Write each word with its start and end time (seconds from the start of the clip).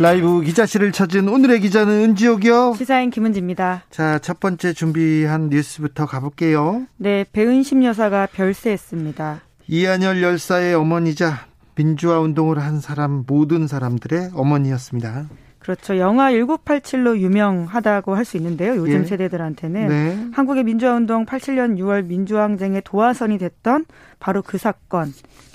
라이브 0.00 0.40
기자실을 0.40 0.92
찾은 0.92 1.28
오늘의 1.28 1.60
기자는 1.60 1.92
은지옥이요. 1.92 2.72
시사인 2.78 3.10
김은지입니다. 3.10 3.82
자, 3.90 4.18
첫 4.20 4.40
번째 4.40 4.72
준비한 4.72 5.50
뉴스부터 5.50 6.06
가볼게요. 6.06 6.86
네, 6.96 7.26
배은심 7.30 7.84
여사가 7.84 8.28
별세했습니다. 8.32 9.42
이한열 9.68 10.22
열사의 10.22 10.74
어머니자 10.74 11.46
민주화 11.74 12.18
운동을 12.18 12.60
한 12.60 12.80
사람 12.80 13.24
모든 13.26 13.66
사람들의 13.66 14.30
어머니였습니다. 14.34 15.26
그렇죠. 15.58 15.98
영화 15.98 16.30
1987로 16.32 17.18
유명하다고 17.18 18.14
할 18.14 18.24
수 18.24 18.38
있는데요. 18.38 18.76
요즘 18.76 19.02
예. 19.02 19.04
세대들한테는 19.04 19.88
네. 19.88 20.28
한국의 20.32 20.64
민주화 20.64 20.94
운동 20.94 21.26
87년 21.26 21.76
6월 21.78 22.06
민주화 22.06 22.44
항쟁의 22.44 22.80
도화선이 22.86 23.36
됐던 23.36 23.84
바로 24.18 24.40
그 24.40 24.56
사건. 24.56 25.12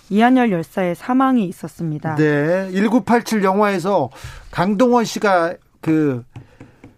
이한열 0.10 0.52
열사의 0.52 0.96
사망이 0.96 1.46
있었습니다. 1.46 2.16
네. 2.16 2.70
1987 2.72 3.44
영화에서 3.44 4.10
강동원 4.52 5.06
씨가 5.06 5.56
그 5.82 6.24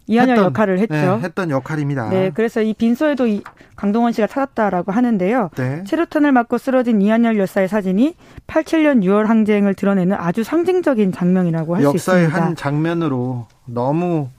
이한열 0.08 0.38
역할을 0.38 0.80
했죠. 0.80 0.94
네, 0.96 1.20
했던 1.22 1.50
역할입니다. 1.50 2.10
네, 2.10 2.32
그래서 2.34 2.62
이 2.62 2.74
빈소에도 2.74 3.28
이 3.28 3.44
강동원 3.76 4.14
씨가 4.14 4.28
찾았다라고 4.28 4.92
하는데요. 4.94 5.50
네. 5.58 5.84
체류탄을 5.86 6.32
맞고 6.32 6.58
쓰러진 6.58 7.02
이한열 7.02 7.38
열사의 7.38 7.68
사진이 7.68 8.16
87년 8.48 9.04
6월 9.04 9.26
항쟁을 9.26 9.74
드러내는 9.74 10.16
아주 10.18 10.44
상징적인 10.44 11.12
장면이라고 11.12 11.76
할 11.76 11.84
수 11.84 11.96
있습니다. 11.96 12.24
역사의 12.24 12.30
한 12.30 12.56
장면으로 12.56 13.48
너무 13.66 14.30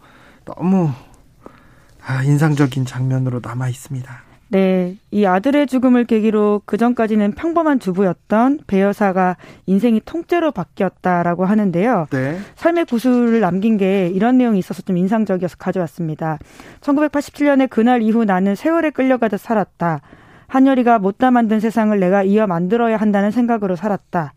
너무 0.46 0.90
아, 2.06 2.22
인상적인 2.22 2.86
장면으로 2.86 3.40
남아 3.42 3.68
있습니다. 3.68 4.22
네, 4.50 4.96
이 5.10 5.26
아들의 5.26 5.66
죽음을 5.66 6.04
계기로 6.04 6.62
그 6.64 6.78
전까지는 6.78 7.32
평범한 7.32 7.80
주부였던 7.80 8.60
배 8.66 8.80
여사가 8.80 9.36
인생이 9.66 10.00
통째로 10.04 10.52
바뀌었다라고 10.52 11.44
하는데요. 11.44 12.06
네. 12.10 12.38
삶의 12.56 12.86
구슬을 12.86 13.40
남긴 13.40 13.76
게 13.76 14.08
이런 14.08 14.38
내용이 14.38 14.58
있어서 14.58 14.82
좀 14.82 14.96
인상적이어서 14.96 15.56
가져왔습니다. 15.58 16.38
1987년에 16.80 17.68
그날 17.68 18.00
이후 18.00 18.24
나는 18.24 18.54
세월에 18.54 18.90
끌려가듯 18.90 19.38
살았다. 19.38 20.00
한여리가 20.46 20.98
못다 20.98 21.30
만든 21.30 21.60
세상을 21.60 21.98
내가 22.00 22.22
이어 22.22 22.46
만들어야 22.46 22.96
한다는 22.96 23.30
생각으로 23.30 23.76
살았다. 23.76 24.32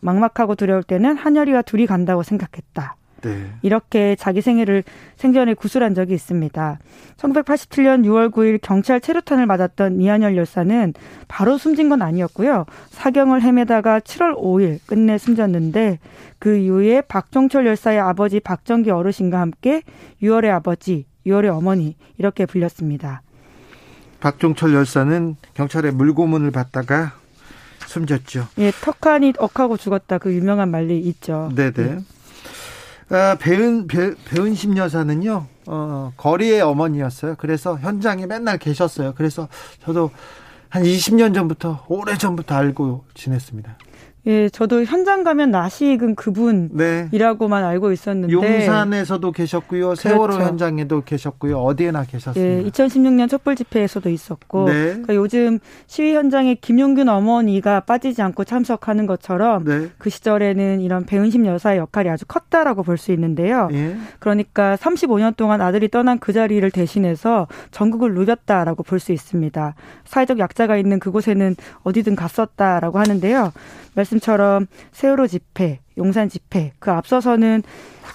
막막하고 0.00 0.56
두려울 0.56 0.82
때는 0.82 1.16
한여리와 1.16 1.62
둘이 1.62 1.86
간다고 1.86 2.24
생각했다. 2.24 2.96
네. 3.22 3.52
이렇게 3.62 4.16
자기 4.16 4.40
생애를 4.40 4.84
생전에 5.16 5.54
구술한 5.54 5.94
적이 5.94 6.14
있습니다. 6.14 6.78
1987년 7.16 8.04
6월 8.04 8.30
9일 8.30 8.58
경찰 8.60 9.00
체류탄을 9.00 9.46
맞았던 9.46 10.00
이한열 10.00 10.36
열사는 10.36 10.94
바로 11.28 11.56
숨진 11.56 11.88
건 11.88 12.02
아니었고요. 12.02 12.66
사경을 12.90 13.42
헤매다가 13.42 14.00
7월 14.00 14.36
5일 14.36 14.80
끝내 14.86 15.18
숨졌는데 15.18 15.98
그 16.38 16.56
이후에 16.56 17.00
박종철 17.02 17.66
열사의 17.66 18.00
아버지 18.00 18.40
박정기 18.40 18.90
어르신과 18.90 19.40
함께 19.40 19.82
6월의 20.22 20.50
아버지, 20.50 21.06
6월의 21.26 21.56
어머니 21.56 21.96
이렇게 22.18 22.46
불렸습니다. 22.46 23.22
박종철 24.20 24.74
열사는 24.74 25.36
경찰의 25.54 25.92
물고문을 25.92 26.50
받다가 26.50 27.12
숨졌죠. 27.86 28.48
예, 28.58 28.70
턱하니 28.70 29.34
억하고 29.38 29.76
죽었다 29.76 30.18
그 30.18 30.32
유명한 30.32 30.70
말이 30.70 30.98
있죠. 31.00 31.50
네네. 31.54 31.72
네. 31.72 31.98
아, 33.12 33.36
배은 33.38 33.88
배, 33.88 34.14
배은심 34.24 34.74
여사는요 34.78 35.46
어, 35.66 36.12
거리의 36.16 36.62
어머니였어요. 36.62 37.34
그래서 37.38 37.78
현장에 37.78 38.24
맨날 38.26 38.56
계셨어요. 38.56 39.12
그래서 39.14 39.48
저도 39.84 40.10
한 40.70 40.82
20년 40.82 41.34
전부터 41.34 41.84
오래 41.88 42.16
전부터 42.16 42.54
알고 42.54 43.04
지냈습니다. 43.12 43.76
예, 44.24 44.48
저도 44.48 44.84
현장 44.84 45.24
가면 45.24 45.50
나시 45.50 45.92
익은 45.94 46.14
그분이라고만 46.14 47.62
네. 47.62 47.68
알고 47.68 47.90
있었는데 47.90 48.32
용산에서도 48.32 49.32
계셨고요, 49.32 49.82
그렇죠. 49.88 50.00
세월호 50.00 50.34
현장에도 50.34 51.02
계셨고요, 51.02 51.58
어디에나 51.58 52.04
계셨습니다. 52.04 52.40
예, 52.40 52.70
2016년 52.70 53.28
촛불 53.28 53.56
집회에서도 53.56 54.08
있었고, 54.08 54.66
네. 54.66 54.72
그러니까 54.84 55.16
요즘 55.16 55.58
시위 55.88 56.14
현장에 56.14 56.54
김용균 56.54 57.08
어머니가 57.08 57.80
빠지지 57.80 58.22
않고 58.22 58.44
참석하는 58.44 59.06
것처럼 59.06 59.64
네. 59.64 59.88
그 59.98 60.08
시절에는 60.08 60.80
이런 60.80 61.04
배은심 61.04 61.44
여사의 61.46 61.78
역할이 61.78 62.08
아주 62.08 62.24
컸다라고 62.26 62.84
볼 62.84 63.02
수 63.02 63.10
있는데요. 63.12 63.68
예. 63.72 63.96
그러니까 64.20 64.76
35년 64.76 65.34
동안 65.36 65.60
아들이 65.60 65.88
떠난 65.88 66.20
그 66.20 66.32
자리를 66.32 66.70
대신해서 66.70 67.48
전국을 67.72 68.14
누볐다라고 68.14 68.84
볼 68.84 69.00
수 69.00 69.10
있습니다. 69.12 69.74
사회적 70.04 70.38
약자가 70.38 70.76
있는 70.76 71.00
그곳에는 71.00 71.56
어디든 71.82 72.14
갔었다라고 72.14 73.00
하는데요. 73.00 73.52
말씀 73.94 74.11
처럼 74.20 74.66
세월호 74.92 75.26
집회, 75.26 75.80
용산 75.98 76.28
집회, 76.28 76.72
그 76.78 76.90
앞서서는 76.90 77.62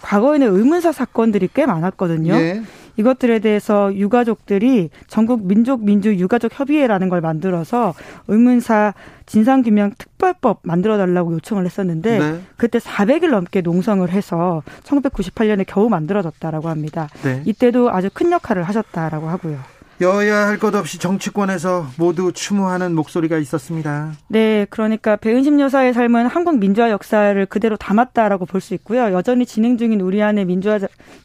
과거에는 0.02 0.56
의문사 0.56 0.92
사건들이 0.92 1.50
꽤 1.54 1.66
많았거든요. 1.66 2.34
예. 2.34 2.62
이것들에 2.98 3.40
대해서 3.40 3.94
유가족들이 3.96 4.90
전국 5.08 5.46
민족 5.46 5.84
민주 5.84 6.16
유가족 6.16 6.60
협의회라는 6.60 7.10
걸 7.10 7.22
만들어서 7.22 7.94
의문사 8.28 8.94
진상규명 9.28 9.92
특별법 9.98 10.62
만들어 10.64 10.98
달라고 10.98 11.34
요청을 11.34 11.66
했었는데 11.66 12.20
네. 12.20 12.40
그때 12.58 12.80
400일 12.80 13.30
넘게 13.30 13.62
농성을 13.62 14.10
해서 14.10 14.64
1998년에 14.84 15.66
겨우 15.68 15.90
만들어졌다라고 15.90 16.70
합니다. 16.70 17.08
네. 17.24 17.44
이때도 17.46 17.92
아주 17.92 18.10
큰 18.12 18.32
역할을 18.32 18.64
하셨다라고 18.64 19.30
하고요. 19.30 19.77
여야 20.00 20.48
할 20.48 20.60
것 20.60 20.76
없이 20.76 21.00
정치권에서 21.00 21.88
모두 21.98 22.32
추모하는 22.32 22.94
목소리가 22.94 23.38
있었습니다. 23.40 24.12
네, 24.28 24.68
그러니까 24.70 25.16
배은심 25.16 25.60
여사의 25.60 25.94
삶은 25.94 26.28
한국 26.28 26.60
민주화 26.60 26.92
역사를 26.92 27.44
그대로 27.48 27.78
담았다라고 27.78 28.46
볼 28.46 28.62
수 28.62 28.74
있고요. 28.76 29.12
여전히 29.12 29.46
진행 29.46 29.78
중인 29.78 30.02
우리 30.02 30.22
안의 30.22 30.46
민주화 30.46 30.80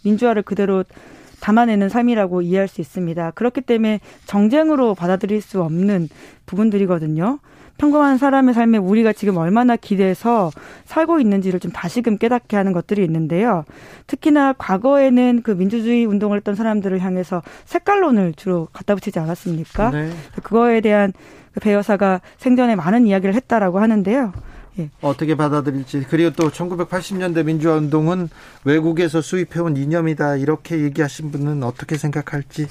민주화를 0.05 0.43
그대로 0.43 0.85
담아내는 1.41 1.89
삶이라고 1.91 2.41
이해할 2.43 2.69
수 2.69 2.81
있습니다. 2.81 3.33
그렇기 3.33 3.63
때문에 3.63 4.01
정쟁으로 4.27 4.95
받아들일 4.95 5.43
수 5.43 5.61
없는 5.63 6.09
부분들이거든요. 6.47 7.41
평범한 7.83 8.17
사람의 8.17 8.55
삶에 8.55 8.79
우리가 8.79 9.13
지금 9.13 9.39
얼마나 9.39 9.75
기대서 9.75 10.53
살고 10.85 11.19
있는지를 11.19 11.59
좀 11.59 11.73
다시금 11.73 12.17
깨닫게 12.17 12.57
하는 12.57 12.73
것들이 12.73 13.03
있는데요. 13.05 13.65
특히나 14.07 14.53
과거에는 14.53 15.43
그 15.43 15.51
민주주의 15.51 16.05
운동을 16.05 16.37
했던 16.37 16.55
사람들을 16.55 17.01
향해서 17.01 17.43
색깔론을 17.65 18.35
주로 18.37 18.69
갖다 18.73 18.95
붙이지 18.95 19.19
않았습니까? 19.19 19.91
네. 19.91 20.11
그거에 20.45 20.81
대한 20.81 21.13
그배 21.55 21.73
여사가 21.73 22.21
생전에 22.39 22.77
많은 22.77 23.05
이야기를 23.09 23.35
했다라고 23.35 23.81
하는데요. 23.81 24.33
예. 24.79 24.89
어떻게 25.01 25.35
받아들일지 25.35 26.07
그리고 26.09 26.31
또 26.31 26.51
1980년대 26.51 27.45
민주화 27.45 27.75
운동은 27.75 28.29
외국에서 28.65 29.21
수입해온 29.21 29.77
이념이다 29.77 30.37
이렇게 30.37 30.81
얘기하신 30.81 31.33
분은 31.33 31.63
어떻게 31.63 31.99
생각할지 31.99 32.69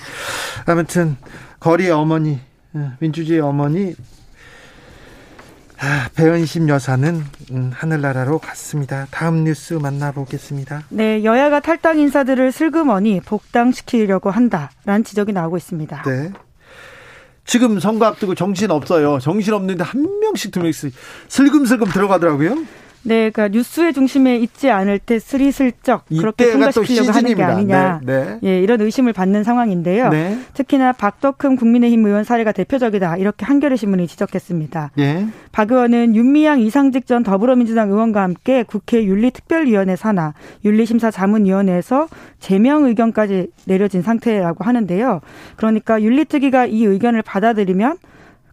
아무튼 0.65 1.17
거리의 1.59 1.91
어머니 1.91 2.39
예, 2.75 2.91
민주주의 2.99 3.39
어머니 3.39 3.93
아, 3.93 4.20
배은심 6.15 6.69
여사는 6.69 7.23
음, 7.51 7.71
하늘나라로 7.73 8.39
갔습니다. 8.39 9.07
다음 9.09 9.43
뉴스 9.43 9.73
만나보겠습니다. 9.73 10.83
네, 10.89 11.23
여야가 11.23 11.59
탈당 11.59 11.99
인사들을 11.99 12.51
슬그머니 12.51 13.19
복당시키려고 13.21 14.29
한다라는 14.29 15.03
지적이 15.03 15.33
나오고 15.33 15.57
있습니다. 15.57 16.03
네. 16.03 16.31
지금 17.45 17.79
선거 17.79 18.05
앞두고 18.05 18.35
정신 18.35 18.69
없어요. 18.69 19.19
정신 19.19 19.53
없는데 19.53 19.83
한 19.83 20.19
명씩 20.21 20.51
두 20.51 20.59
명씩 20.61 20.93
슬금슬금 21.27 21.87
들어가더라고요. 21.89 22.55
네, 23.03 23.31
그러니까 23.31 23.47
뉴스의 23.47 23.93
중심에 23.93 24.37
있지 24.37 24.69
않을 24.69 24.99
때 24.99 25.17
스리슬쩍 25.17 26.05
그렇게 26.05 26.51
통과시키려고 26.51 27.11
하는 27.11 27.35
게 27.35 27.43
아니냐. 27.43 28.01
네, 28.03 28.13
네. 28.23 28.39
예, 28.43 28.59
이런 28.59 28.79
의심을 28.81 29.11
받는 29.13 29.43
상황인데요. 29.43 30.09
네. 30.09 30.37
특히나 30.53 30.91
박덕흠 30.93 31.55
국민의힘 31.55 32.05
의원 32.05 32.23
사례가 32.23 32.51
대표적이다. 32.51 33.17
이렇게 33.17 33.45
한겨레 33.45 33.75
신문이 33.75 34.07
지적했습니다. 34.07 34.91
예. 34.99 35.25
박 35.51 35.71
의원은 35.71 36.15
윤미향 36.15 36.59
이상직 36.59 37.07
전 37.07 37.23
더불어민주당 37.23 37.89
의원과 37.89 38.21
함께 38.21 38.63
국회 38.63 39.03
윤리특별위원회 39.03 39.95
산하 39.95 40.33
윤리심사자문위원회에서 40.63 42.07
제명 42.39 42.85
의견까지 42.85 43.47
내려진 43.65 44.01
상태라고 44.03 44.63
하는데요. 44.63 45.21
그러니까 45.55 46.01
윤리특위가 46.01 46.67
이 46.67 46.83
의견을 46.83 47.23
받아들이면 47.23 47.97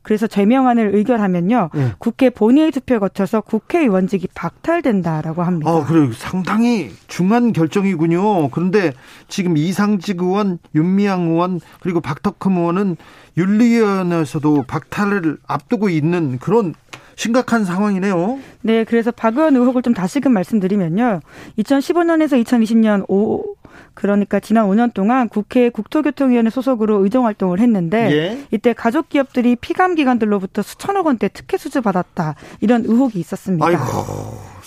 그래서 0.09 0.27
제명안을 0.27 0.95
의결하면요. 0.95 1.69
네. 1.75 1.93
국회 1.99 2.31
본회의 2.31 2.71
투표 2.71 2.99
거쳐서 2.99 3.43
국회의원직이 3.43 4.27
박탈된다라고 4.35 5.43
합니다. 5.43 5.71
아, 5.71 5.85
그래요. 5.85 6.11
상당히 6.15 6.89
중요한 7.09 7.53
결정이군요. 7.53 8.49
그런데 8.49 8.95
지금 9.29 9.59
이상직 9.59 10.23
의원, 10.23 10.61
윤미향 10.75 11.29
의원 11.29 11.61
그리고 11.81 12.01
박덕흠 12.01 12.57
의원은 12.57 12.97
윤리위원회에서도 13.37 14.65
박탈을 14.67 15.37
앞두고 15.47 15.91
있는 15.91 16.39
그런 16.39 16.73
심각한 17.17 17.67
상황이네요. 17.67 18.39
네, 18.63 18.85
그래서 18.85 19.11
박 19.11 19.37
의원 19.37 19.57
의혹을 19.57 19.83
좀 19.83 19.93
다시금 19.93 20.33
말씀드리면요. 20.33 21.21
2015년에서 21.59 22.43
2020년 22.43 23.05
5 23.09 23.58
그러니까 23.99 24.39
지난 24.39 24.69
5년 24.69 24.95
동안 24.95 25.29
국회 25.29 25.71
국토교통위원회 25.71 26.51
소속으로 26.51 27.03
의정 27.03 27.27
활동을 27.27 27.59
했는데 27.59 28.13
예? 28.13 28.47
이때 28.53 28.73
가족 28.73 29.09
기업들이 29.09 29.57
피감 29.57 29.97
기관들로부터 29.97 30.63
수천억 30.63 31.07
원대 31.07 31.29
특혜 31.29 31.57
수주 31.57 31.83
받았다 31.83 32.37
이런 32.61 32.85
의혹이 32.85 33.19
있었습니다. 33.19 33.67
아이고 33.67 33.83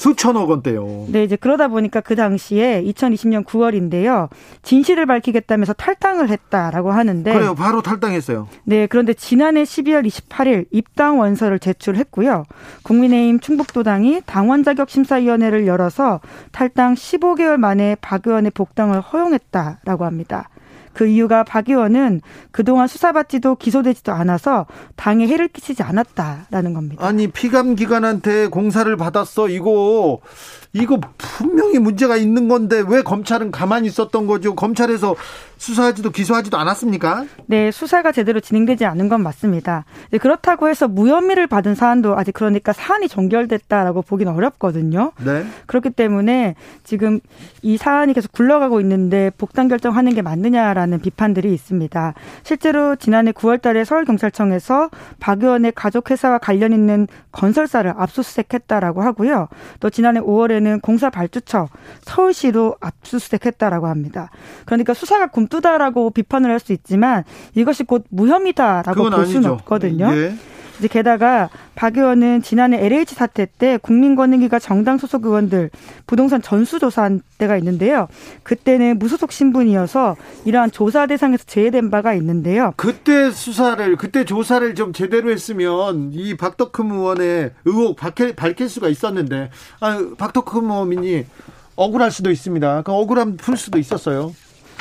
수천억 0.02 0.50
원대요. 0.50 1.06
네, 1.10 1.24
이제 1.24 1.36
그러다 1.36 1.68
보니까 1.68 2.02
그 2.02 2.16
당시에 2.16 2.82
2020년 2.86 3.46
9월인데요. 3.46 4.30
진실을 4.64 5.06
밝히겠다면서 5.06 5.74
탈당을 5.74 6.30
했다라고 6.30 6.92
하는데 6.92 7.32
그래요. 7.32 7.54
바로 7.54 7.84
탈당했어요. 7.84 8.48
네, 8.64 8.88
그런데 8.88 9.14
지난해 9.14 9.62
12월 9.62 10.04
28일 10.08 10.66
입당 10.72 11.20
원서를 11.20 11.60
제출했고요. 11.60 12.46
국민의힘 12.82 13.42
충북도당이 13.42 14.24
당원 14.26 14.64
자격 14.64 14.90
심사위원회를 14.90 15.68
열어서 15.68 16.20
탈당 16.52 16.96
15개월 16.96 17.58
만에 17.58 17.96
박 18.02 18.26
의원의 18.26 18.50
복당을 18.56 19.02
허용했다라고 19.02 20.06
합니다. 20.06 20.50
그 20.94 21.08
이유가 21.08 21.44
박 21.44 21.70
의원은 21.70 22.22
그동안 22.52 22.88
수사받지도 22.88 23.56
기소되지도 23.56 24.12
않아서 24.12 24.66
당에 24.96 25.28
해를 25.28 25.48
끼치지 25.48 25.84
않았다라는 25.84 26.74
겁니다. 26.74 27.06
아니 27.06 27.28
피감 27.28 27.76
기관한테 27.76 28.48
공사를 28.48 28.96
받았어 28.98 29.50
이거 29.50 30.20
이거 30.74 31.00
분명히 31.18 31.80
문제가 31.80 32.16
있는 32.16 32.48
건데 32.48 32.82
왜 32.88 33.02
검찰은 33.02 33.52
가만히 33.52 33.88
있었던 33.88 34.26
거죠? 34.26 34.56
검찰에서 34.56 35.16
수사하지도 35.58 36.12
기소하지도 36.12 36.58
않았습니까? 36.58 37.26
네, 37.46 37.72
수사가 37.72 38.12
제대로 38.12 38.40
진행되지 38.40 38.86
않은 38.86 39.10
건 39.10 39.22
맞습니다. 39.22 39.86
네, 40.10 40.18
그렇다고 40.18 40.70
해서 40.70 40.88
무혐의를 40.88 41.46
받은 41.46 41.76
사안도 41.76 42.18
아직 42.18 42.32
그러니까 42.32 42.74
사안이 42.74 43.08
종결됐다라고 43.10 44.02
보기는 44.02 44.34
어렵거든요. 44.34 45.12
네. 45.24 45.46
그렇기 45.68 45.92
때문에 45.92 46.56
지금 46.84 47.20
이 47.62 47.78
사안이 47.78 48.14
계속 48.14 48.32
굴러가고 48.32 48.80
있는데 48.82 49.30
복당 49.38 49.68
결정하는 49.68 50.16
게 50.16 50.22
맞느냐라는 50.22 51.00
비판들이 51.00 51.54
있습니다. 51.54 52.14
실제로 52.44 52.96
지난해 52.96 53.32
9월 53.32 53.62
달에 53.62 53.84
서울경찰청에서 53.84 54.90
박 55.20 55.44
의원의 55.44 55.74
가족회사와 55.76 56.40
관련 56.40 56.74
있는 56.74 57.08
건설사를 57.32 57.94
압수수색했다라고 57.96 59.04
하고요. 59.04 59.48
또 59.80 59.90
지난해 59.90 60.20
5월에 60.20 60.61
는 60.62 60.80
공사 60.80 61.10
발주처 61.10 61.68
서울시도 62.04 62.76
압수수색했다라고 62.80 63.88
합니다. 63.88 64.30
그러니까 64.66 64.94
수사가 64.94 65.28
굼 65.28 65.48
나쁘다라고 65.52 66.12
비판을 66.12 66.50
할 66.50 66.62
수 66.62 66.74
있지만 66.74 67.24
이것이 67.56 67.84
곧 67.84 68.06
무혐의다라고 68.10 69.10
볼 69.10 69.26
수는 69.26 69.50
없거든요. 69.50 70.12
예. 70.14 70.36
이제 70.82 70.88
게다가 70.88 71.52
박 71.76 71.96
의원은 71.96 72.42
지난해 72.42 72.84
LH 72.84 73.14
사태 73.14 73.46
때 73.46 73.78
국민권익위가 73.78 74.58
정당 74.58 74.98
소속 74.98 75.28
의원들 75.28 75.70
부동산 76.08 76.42
전수조사한 76.42 77.22
때가 77.38 77.56
있는데요. 77.58 78.08
그때는 78.42 78.98
무소속 78.98 79.32
신분이어서 79.32 80.16
이러한 80.44 80.72
조사 80.72 81.06
대상에서 81.06 81.44
제외된 81.46 81.92
바가 81.92 82.16
있는데요. 82.16 82.74
그때 82.78 83.30
수사를 83.30 83.96
그때 83.96 84.26
조사를 84.26 84.74
좀 84.74 84.92
제대로 84.92 85.30
했으면 85.30 86.10
이 86.14 86.36
박덕흠 86.36 86.92
의원의 86.92 87.52
의혹 87.66 87.96
밝힐, 87.96 88.36
밝힐 88.36 88.68
수가 88.68 88.90
있었는데 88.90 89.52
아, 89.82 90.04
박덕흠 90.18 90.66
의원이 90.66 91.26
억울할 91.76 92.10
수도 92.10 92.32
있습니다. 92.32 92.82
그 92.82 92.92
억울함 92.92 93.38
풀 93.38 93.56
수도 93.56 93.78
있었어요. 93.78 94.34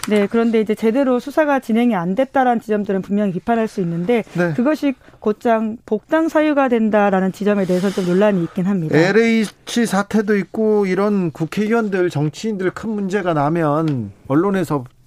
네, 0.08 0.26
그런데 0.26 0.60
이제 0.60 0.74
제대로 0.74 1.20
수사가 1.20 1.60
진행이 1.60 1.94
안 1.94 2.14
됐다라는 2.14 2.60
지점들은 2.60 3.02
분명히 3.02 3.32
비판할 3.32 3.68
수 3.68 3.80
있는데 3.80 4.24
네. 4.34 4.52
그것이 4.54 4.94
곧장 5.18 5.76
복당 5.84 6.28
사유가 6.28 6.68
된다라는 6.68 7.32
지점에 7.32 7.66
대해서 7.66 7.90
좀 7.90 8.06
논란이 8.06 8.42
있긴 8.44 8.66
합니다. 8.66 8.96
LH 8.96 9.86
사태도 9.86 10.36
있고 10.38 10.86
이런 10.86 11.30
국회의원들 11.30 12.10
정치인들 12.10 12.70
큰 12.70 12.90
문제가 12.90 13.34
나면 13.34 14.12
언론에서 14.26 14.84
아, 14.84 14.99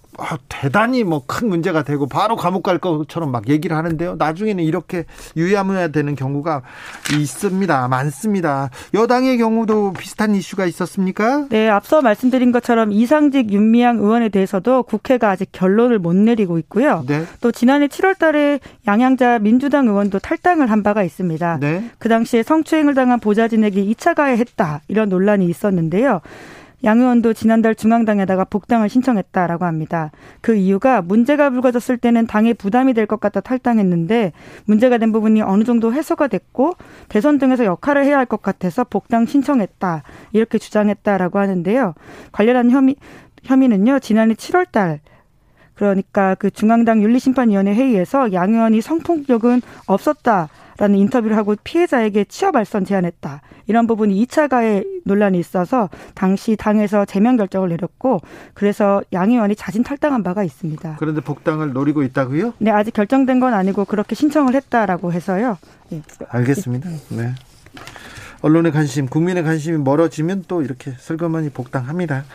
대단히 0.50 1.04
뭐 1.04 1.24
큰 1.26 1.48
문제가 1.50 1.84
되고 1.84 2.08
바로 2.08 2.36
감옥 2.36 2.64
갈 2.64 2.78
것처럼 2.78 3.32
막 3.32 3.50
얘기를 3.50 3.76
하는데요. 3.76 4.16
나중에는 4.18 4.64
이렇게 4.64 5.06
유야무야 5.36 5.88
되는 5.90 6.16
경우가 6.16 6.62
있습니다. 7.18 7.88
많습니다. 7.88 8.70
여당의 8.94 9.38
경우도 9.38 9.94
비슷한 9.94 10.36
이슈가 10.36 10.66
있었습니까? 10.66 11.48
네, 11.50 11.70
앞서 11.70 12.02
말씀드린 12.02 12.52
것처럼 12.52 12.92
이상직 12.92 13.52
윤미향 13.52 13.98
의원에 13.98 14.30
대해서도 14.30 14.84
국회가 14.84 15.32
아직 15.32 15.50
결론을 15.52 16.00
못 16.00 16.16
내리고 16.16 16.58
있고요. 16.60 17.04
네. 17.08 17.26
또 17.42 17.52
지난해 17.52 17.88
7월 17.88 18.18
달에 18.18 18.60
양양자 18.88 19.40
민주당 19.40 19.88
의원도 19.88 20.20
탈당을 20.20 20.70
한 20.70 20.84
바가 20.84 21.04
있습니다. 21.04 21.58
네. 21.62 21.90
그 22.00 22.10
당시에 22.10 22.44
성추행을 22.44 22.94
당한 22.94 23.20
보좌진에게 23.20 23.84
2차 23.86 24.16
가해했다. 24.16 24.82
이런 24.88 25.10
논란이 25.10 25.46
있었는데요. 25.46 26.22
양 26.84 27.00
의원도 27.00 27.34
지난달 27.34 27.76
중앙당에다가 27.76 28.44
복당을 28.46 28.90
신청했다라고 28.90 29.66
합니다. 29.66 30.12
그 30.42 30.56
이유가 30.56 31.02
문제가 31.02 31.50
불거졌을 31.50 31.98
때는 31.98 32.28
당에 32.28 32.54
부담이 32.54 32.94
될 32.94 33.06
것 33.06 33.20
같아 33.20 33.42
탈당했는데 33.42 34.32
문제가 34.66 34.98
된 34.98 35.12
부분이 35.12 35.42
어느 35.42 35.64
정도 35.64 35.94
해소가 35.94 36.28
됐고 36.28 36.74
대선 37.10 37.38
등에서 37.38 37.66
역할을 37.66 38.06
해야 38.06 38.18
할 38.18 38.26
것 38.26 38.42
같아서 38.42 38.84
복당 38.84 39.26
신청했다 39.26 40.04
이렇게 40.32 40.58
주장했다라고 40.58 41.40
하는데요. 41.40 41.94
관련한 42.32 42.72
혐의 42.72 42.96
혐의는요 43.44 44.00
지난해 44.00 44.34
7월달 44.34 45.00
그러니까 45.76 46.36
그 46.36 46.52
중앙당 46.52 47.02
윤리심판위원회 47.02 47.74
회의에서 47.74 48.34
양 48.34 48.54
의원이 48.54 48.82
성폭력은 48.82 49.62
없었다. 49.86 50.50
라는 50.78 50.98
인터뷰를 50.98 51.38
하고 51.38 51.56
피해자에게 51.64 52.26
취업 52.26 52.56
알선 52.56 52.84
제안했다. 52.86 53.42
이런 53.68 53.86
부분이 53.86 54.26
2차 54.26 54.50
가해 54.50 54.84
논란이 55.06 55.40
있어서 55.40 55.90
당시 56.16 56.56
당에서 56.56 57.06
제명 57.06 57.38
결정을 57.38 57.70
내렸고 57.70 58.22
그래서 58.54 59.04
양 59.14 59.30
의원이 59.30 59.56
자진 59.56 59.84
탈당한 59.84 60.24
바가 60.24 60.44
있습니다. 60.44 60.96
그런데 61.00 61.22
복당을 61.22 61.74
노리고 61.74 62.04
있다고요? 62.04 62.54
네, 62.58 62.72
아직 62.72 62.92
결정된 62.94 63.40
건 63.40 63.54
아니고 63.54 63.86
그렇게 63.86 64.16
신청을 64.16 64.56
했다라고 64.56 65.14
해서요. 65.14 65.58
네. 65.90 66.02
알겠습니다. 66.30 66.90
네. 67.10 67.34
언론의 68.42 68.72
관심, 68.72 69.08
국민의 69.08 69.44
관심이 69.44 69.78
멀어지면 69.78 70.46
또 70.48 70.62
이렇게 70.64 70.92
슬그머니 70.98 71.50
복당합니다. 71.50 72.26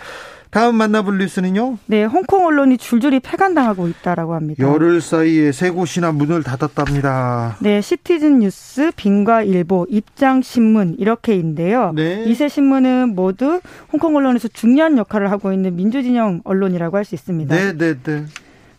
다음 0.50 0.76
만나볼 0.76 1.18
뉴스는요? 1.18 1.78
네, 1.86 2.04
홍콩 2.04 2.46
언론이 2.46 2.78
줄줄이 2.78 3.20
폐간당하고 3.20 3.88
있다라고 3.88 4.34
합니다. 4.34 4.62
열흘 4.64 5.00
사이에 5.00 5.52
세 5.52 5.70
곳이나 5.70 6.12
문을 6.12 6.42
닫았답니다. 6.42 7.56
네, 7.60 7.80
시티즌 7.80 8.38
뉴스, 8.38 8.90
빈과일보, 8.96 9.86
입장신문 9.90 10.96
이렇게인데요. 10.98 11.92
네. 11.94 12.24
이세 12.26 12.48
신문은 12.48 13.14
모두 13.14 13.60
홍콩 13.92 14.16
언론에서 14.16 14.48
중요한 14.48 14.96
역할을 14.98 15.30
하고 15.30 15.52
있는 15.52 15.76
민주진영 15.76 16.42
언론이라고 16.44 16.96
할 16.96 17.04
수 17.04 17.14
있습니다. 17.14 17.54
네, 17.54 17.72
네, 17.76 17.94
네. 18.02 18.24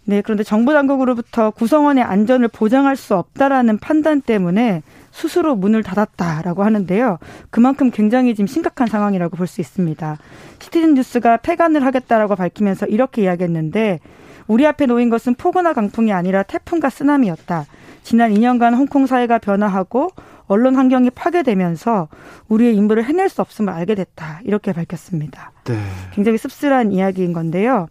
네, 0.06 0.22
그런데 0.24 0.44
정부 0.44 0.74
당국으로부터 0.74 1.52
구성원의 1.52 2.04
안전을 2.04 2.48
보장할 2.48 2.96
수 2.96 3.16
없다라는 3.16 3.78
판단 3.78 4.22
때문에 4.22 4.82
스스로 5.12 5.56
문을 5.56 5.84
닫았다라고 5.84 6.64
하는데요. 6.64 7.18
그만큼 7.50 7.92
굉장히 7.92 8.36
지금 8.36 8.48
심각한 8.48 8.88
상황이라고 8.88 9.38
볼 9.38 9.48
수 9.48 9.62
있습니다. 9.62 10.18
시티즌 10.60 10.94
뉴스가 10.94 11.38
폐간을 11.38 11.86
하겠다라고 11.86 12.36
밝히면서 12.36 12.86
이렇게 12.86 13.24
이야기했는데 13.24 14.00
우리 14.48 14.66
앞에 14.66 14.86
놓인 14.86 15.10
것은 15.10 15.36
폭우나 15.36 15.74
강풍이 15.74 16.12
아니라 16.14 16.44
태풍과 16.44 16.90
쓰나미였다. 16.90 17.66
지난 18.04 18.32
2년간 18.34 18.76
홍콩 18.76 19.06
사회가 19.06 19.40
변화하고 19.40 20.10
언론 20.50 20.76
환경이 20.76 21.12
파괴되면서 21.12 22.10
우리의 22.50 22.76
임무를 22.76 23.06
해낼 23.06 23.30
수 23.30 23.42
없음을 23.42 23.72
알게 23.72 23.96
됐다. 23.96 24.42
이렇게 24.44 24.74
밝혔습니다. 24.74 25.52
네. 25.64 25.78
굉장히 26.12 26.38
씁쓸한 26.38 26.92
이야기인 26.92 27.32
건데요. 27.34 27.88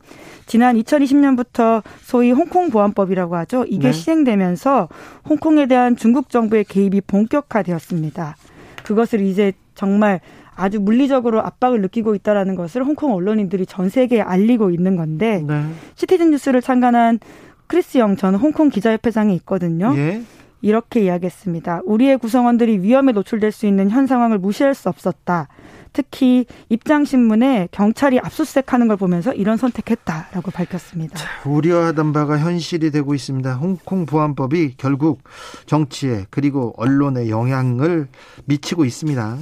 지난 0.47 0.77
2020년부터 0.77 1.83
소위 2.00 2.33
홍콩 2.33 2.69
보안법이라고 2.71 3.37
하죠. 3.37 3.65
이게 3.69 3.88
네. 3.88 3.93
시행되면서 3.93 4.88
홍콩에 5.29 5.67
대한 5.67 5.97
중국 5.97 6.31
정부의 6.31 6.65
개입이 6.65 7.00
본격화되었습니다. 7.03 8.37
그것을 8.83 9.21
이제 9.21 9.53
정말 9.75 10.21
아주 10.57 10.81
물리적으로 10.81 11.41
압박을 11.41 11.81
느끼고 11.83 12.17
있다라는 12.17 12.57
것을 12.57 12.83
홍콩 12.85 13.15
언론인들이 13.15 13.67
전 13.67 13.88
세계에 13.88 14.21
알리고 14.21 14.71
있는 14.71 14.97
건데 14.97 15.45
네. 15.47 15.65
시티즌 15.95 16.33
뉴스를 16.33 16.61
참관한 16.61 17.21
크리스 17.69 17.99
영 17.99 18.17
전 18.17 18.35
홍콩 18.35 18.69
기자협회장이 18.69 19.35
있거든요. 19.37 19.95
예. 19.97 20.23
이렇게 20.61 21.05
이야기했습니다. 21.05 21.83
우리의 21.85 22.19
구성원들이 22.19 22.81
위험에 22.81 23.12
노출될 23.12 23.53
수 23.53 23.67
있는 23.67 23.91
현 23.91 24.07
상황을 24.07 24.38
무시할 24.38 24.75
수 24.75 24.88
없었다. 24.88 25.49
특히 25.93 26.47
입장신문에 26.69 27.69
경찰이 27.73 28.19
압수수색하는 28.21 28.88
걸 28.88 28.97
보면서 28.97 29.33
이런 29.33 29.57
선택했다라고 29.57 30.50
밝혔습니다. 30.50 31.17
자, 31.17 31.27
우려하던 31.49 32.12
바가 32.12 32.38
현실이 32.38 32.91
되고 32.91 33.15
있습니다. 33.15 33.55
홍콩 33.55 34.07
보안법이 34.07 34.75
결국 34.77 35.23
정치에 35.67 36.27
그리고 36.31 36.75
언론에 36.77 37.29
영향을 37.29 38.09
미치고 38.45 38.85
있습니다. 38.85 39.38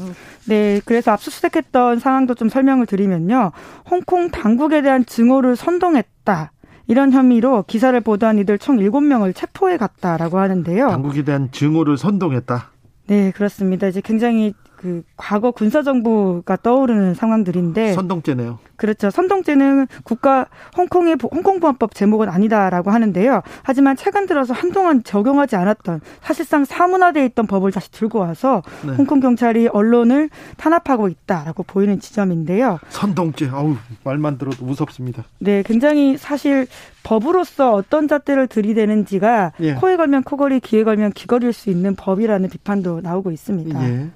네, 0.47 0.81
그래서 0.85 1.13
압수수색했던 1.13 1.99
상황도 1.99 2.35
좀 2.35 2.49
설명을 2.49 2.87
드리면요. 2.87 3.53
홍콩 3.91 4.31
당국에 4.31 4.83
대한 4.83 5.05
증오를 5.05 5.57
선동했다. 5.57 6.53
이런 6.89 7.13
혐의로 7.13 7.65
기사를 7.65 7.99
보도한 8.01 8.39
이들 8.39 8.59
총 8.59 8.77
7명을 8.77 9.35
체포해 9.35 9.77
갔다라고 9.77 10.39
하는데요. 10.39 10.89
당국에 10.89 11.25
대한 11.25 11.51
증오를 11.51 11.97
선동했다. 11.97 12.71
네, 13.09 13.31
그렇습니다. 13.33 13.87
이제 13.87 14.01
굉장히 14.01 14.55
그 14.87 15.03
과거 15.17 15.51
군사 15.51 15.83
정부가 15.83 16.55
떠오르는 16.63 17.15
상황들인데 17.15 17.95
선동죄네요. 17.95 18.61
그렇죠. 18.77 19.11
선동죄는 19.11 19.89
국가 20.05 20.47
홍콩의 20.77 21.17
홍콩 21.21 21.59
보안법 21.59 21.93
제목은 21.93 22.29
아니다라고 22.29 22.93
하는데요. 22.93 23.43
하지만 23.65 23.97
최근 23.97 24.27
들어서 24.27 24.55
한동안 24.55 25.03
적용하지 25.03 25.57
않았던 25.57 26.03
사실상 26.23 26.65
사문화돼 26.65 27.25
있던 27.27 27.49
법을 27.49 27.73
다시 27.73 27.91
들고 27.91 28.21
와서 28.21 28.63
네. 28.87 28.93
홍콩 28.93 29.19
경찰이 29.19 29.67
언론을 29.67 30.31
탄압하고 30.57 31.09
있다라고 31.09 31.65
보이는 31.65 31.99
지점인데요. 31.99 32.79
선동죄. 32.91 33.51
아우 33.53 33.75
말만 34.05 34.39
들어도 34.39 34.65
무섭습니다. 34.65 35.25
네, 35.41 35.65
굉장히 35.65 36.17
사실 36.17 36.69
법으로서 37.03 37.75
어떤 37.75 38.07
잣대를 38.07 38.47
들이대는지가 38.47 39.53
예. 39.61 39.75
코에 39.75 39.97
걸면 39.97 40.23
코걸이, 40.23 40.61
귀에 40.61 40.85
걸면 40.85 41.13
귀걸일 41.13 41.53
수 41.53 41.71
있는 41.71 41.97
법이라는 41.97 42.49
비판도 42.51 43.01
나오고 43.01 43.33
있습니다. 43.33 43.89
예. 43.89 44.11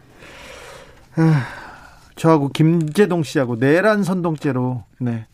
저하고 2.16 2.48
김재동 2.48 3.22
씨하고 3.22 3.56
내란 3.56 4.02
선동죄로 4.04 4.84
네, 4.98 5.26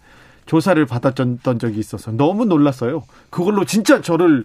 조사를 0.46 0.84
받았던 0.86 1.40
적이 1.58 1.78
있어서 1.80 2.12
너무 2.12 2.44
놀랐어요. 2.44 3.02
그걸로 3.30 3.64
진짜 3.64 4.00
저를 4.00 4.44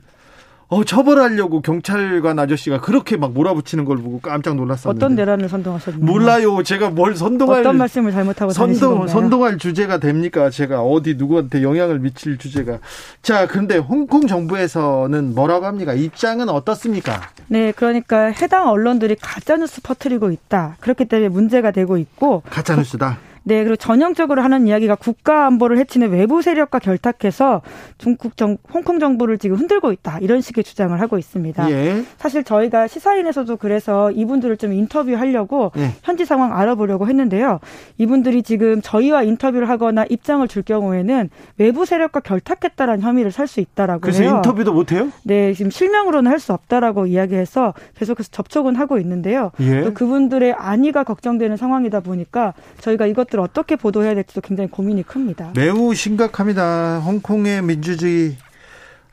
어, 0.72 0.86
처벌하려고 0.86 1.62
경찰관 1.62 2.40
아저씨가 2.40 2.80
그렇게 2.80 3.18
막 3.18 3.34
몰아붙이는 3.34 3.84
걸 3.84 3.98
보고 3.98 4.22
깜짝 4.22 4.56
놀랐었는데. 4.56 5.06
어떤 5.06 5.16
내란을 5.18 5.50
선동하셨나요? 5.50 6.02
몰라요. 6.02 6.64
제가 6.64 6.92
뭘 6.92 7.14
선동할 7.14 7.60
어떤 7.60 7.78
말씀을 7.78 8.14
잘못하고 8.14 8.54
선동 8.54 9.06
선동할 9.06 9.58
주제가 9.58 10.00
됩니까? 10.00 10.50
제가 10.50 10.82
어디 10.82 11.16
누구한테 11.16 11.62
영향을 11.62 12.00
미칠 12.00 12.38
주제가. 12.38 12.80
자, 13.22 13.48
그런데 13.48 13.80
홍콩 13.80 14.28
정부에서는 14.28 15.36
뭐라고 15.36 15.66
합니까? 15.66 15.94
입장은 15.94 16.48
어떻습니까? 16.48 17.20
네, 17.50 17.74
그러니까 17.74 18.28
해당 18.28 18.70
언론들이 18.70 19.18
가짜 19.20 19.58
뉴스 19.58 19.82
퍼뜨리고 19.82 20.32
있다. 20.32 20.78
그렇기 20.80 21.04
때문에 21.04 21.28
문제가 21.28 21.72
되고 21.72 21.98
있고 21.98 22.44
가짜 22.50 22.78
뉴스다. 22.78 23.18
네, 23.44 23.64
그리고 23.64 23.76
전형적으로 23.76 24.42
하는 24.44 24.68
이야기가 24.68 24.96
국가 24.96 25.48
안보를 25.48 25.78
해치는 25.80 26.12
외부 26.12 26.42
세력과 26.42 26.78
결탁해서 26.80 27.62
중국 27.98 28.38
정, 28.38 28.58
홍콩 28.74 29.00
정부를 29.00 29.38
지금 29.40 29.58
흔들고 29.58 29.92
있다. 29.92 30.20
이런 30.22 30.42
식의 30.42 30.64
주장을 30.64 31.00
하고 31.02 31.18
있습니다. 31.18 31.72
예. 31.72 32.04
사실 32.18 32.44
저희가 32.44 32.88
시사인에서도 32.88 33.58
그래서 33.58 34.12
이분들을 34.12 34.58
좀 34.58 34.74
인터뷰하려고 34.74 35.72
예. 35.78 35.92
현지 36.04 36.26
상황 36.26 36.54
알아보려고 36.58 37.08
했는데요. 37.08 37.60
이분들이 37.98 38.44
지금 38.44 38.80
저희와 38.82 39.24
인터뷰를 39.24 39.70
하거나 39.70 40.06
입장을 40.08 40.48
줄 40.48 40.62
경우에는 40.62 41.30
외부 41.58 41.86
세력과 41.86 42.20
결탁했다라는 42.20 43.02
혐의를 43.02 43.32
살 43.32 43.48
수 43.48 43.60
있다라고 43.60 44.02
그래서 44.02 44.24
해요. 44.24 44.36
인터뷰도 44.38 44.72
못 44.72 44.92
해요? 44.94 45.10
네, 45.26 45.54
지금 45.54 45.72
실명으로는 45.72 46.30
할 46.32 46.40
수 46.42 46.54
없다라고 46.54 47.06
이야기해서 47.08 47.74
계속해서 47.96 48.30
접촉은 48.32 48.76
하고 48.76 48.98
있는데요. 49.00 49.52
예. 49.60 49.82
또 49.84 49.94
그분들의 49.94 50.54
안위가 50.54 51.04
걱정되는 51.04 51.56
상황이다 51.58 52.00
보니까 52.00 52.54
저희가 52.80 53.06
이것 53.08 53.31
것들을 53.32 53.44
어떻게 53.44 53.76
보도해야 53.76 54.14
될지도 54.14 54.42
굉장히 54.42 54.70
고민이 54.70 55.04
큽니다. 55.04 55.54
매우 55.56 55.96
심각합니다. 55.96 57.00
홍콩의 57.00 57.62
민주주의, 57.64 58.36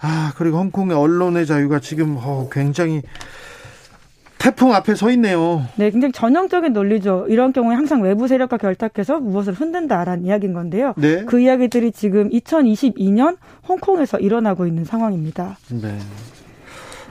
아, 0.00 0.32
그리고 0.36 0.58
홍콩의 0.58 0.96
언론의 0.96 1.46
자유가 1.46 1.78
지금 1.80 2.16
어, 2.18 2.48
굉장히 2.52 3.02
태풍 4.38 4.72
앞에 4.74 4.94
서 4.94 5.10
있네요. 5.12 5.64
네, 5.76 5.90
굉장히 5.90 6.12
전형적인 6.12 6.72
논리죠. 6.72 7.26
이런 7.28 7.52
경우에 7.52 7.74
항상 7.74 8.02
외부 8.02 8.28
세력과 8.28 8.56
결탁해서 8.58 9.18
무엇을 9.20 9.54
흔든다라는 9.54 10.24
이야기인 10.26 10.52
건데요. 10.52 10.94
네. 10.96 11.24
그 11.24 11.40
이야기들이 11.40 11.90
지금 11.92 12.28
2022년 12.30 13.36
홍콩에서 13.68 14.18
일어나고 14.18 14.66
있는 14.66 14.84
상황입니다. 14.84 15.56
네. 15.70 15.98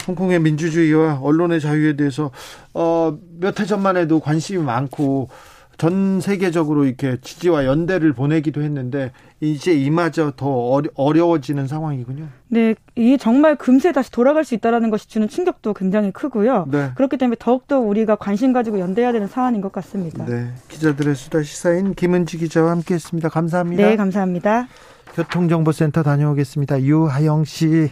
홍콩의 0.08 0.40
민주주의와 0.40 1.20
언론의 1.22 1.60
자유에 1.60 1.98
대해서 1.98 2.32
어, 2.74 3.18
몇 3.40 3.60
해 3.60 3.66
전만 3.66 3.98
해도 3.98 4.22
관심이 4.22 4.64
많고 4.64 5.28
전 5.78 6.20
세계적으로 6.22 6.86
이렇게 6.86 7.18
지지와 7.22 7.66
연대를 7.66 8.14
보내기도 8.14 8.62
했는데 8.62 9.12
이제 9.40 9.74
이마저 9.74 10.34
더 10.36 10.82
어려워지는 10.96 11.68
상황이군요. 11.68 12.28
네, 12.48 12.74
이게 12.96 13.18
정말 13.18 13.56
금세 13.56 13.92
다시 13.92 14.12
돌아갈 14.12 14.44
수 14.44 14.56
있다라는 14.56 14.90
것이 14.90 15.08
주는 15.08 15.28
충격도 15.28 15.76
굉장히 15.76 16.12
크고요. 16.12 16.68
네. 16.72 16.92
그렇기 16.96 17.18
때문에 17.18 17.36
더욱더 17.40 17.80
우리가 17.80 18.16
관심 18.16 18.54
가지고 18.54 18.80
연대해야 18.80 19.12
되는 19.12 19.28
사안인 19.28 19.62
것 19.62 19.72
같습니다. 19.72 20.26
네, 20.26 20.52
기자들의 20.68 21.14
수다 21.16 21.44
시사인 21.44 21.94
김은지 21.94 22.40
기자와 22.40 22.72
함께했습니다. 22.72 23.30
감사합니다. 23.30 23.84
네, 23.88 23.96
감사합니다. 23.96 24.68
교통정보센터 25.14 26.02
다녀오겠습니다. 26.02 26.82
유하영 26.82 27.46
씨. 27.46 27.92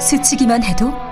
스치기만 0.00 0.62
해도 0.64 1.11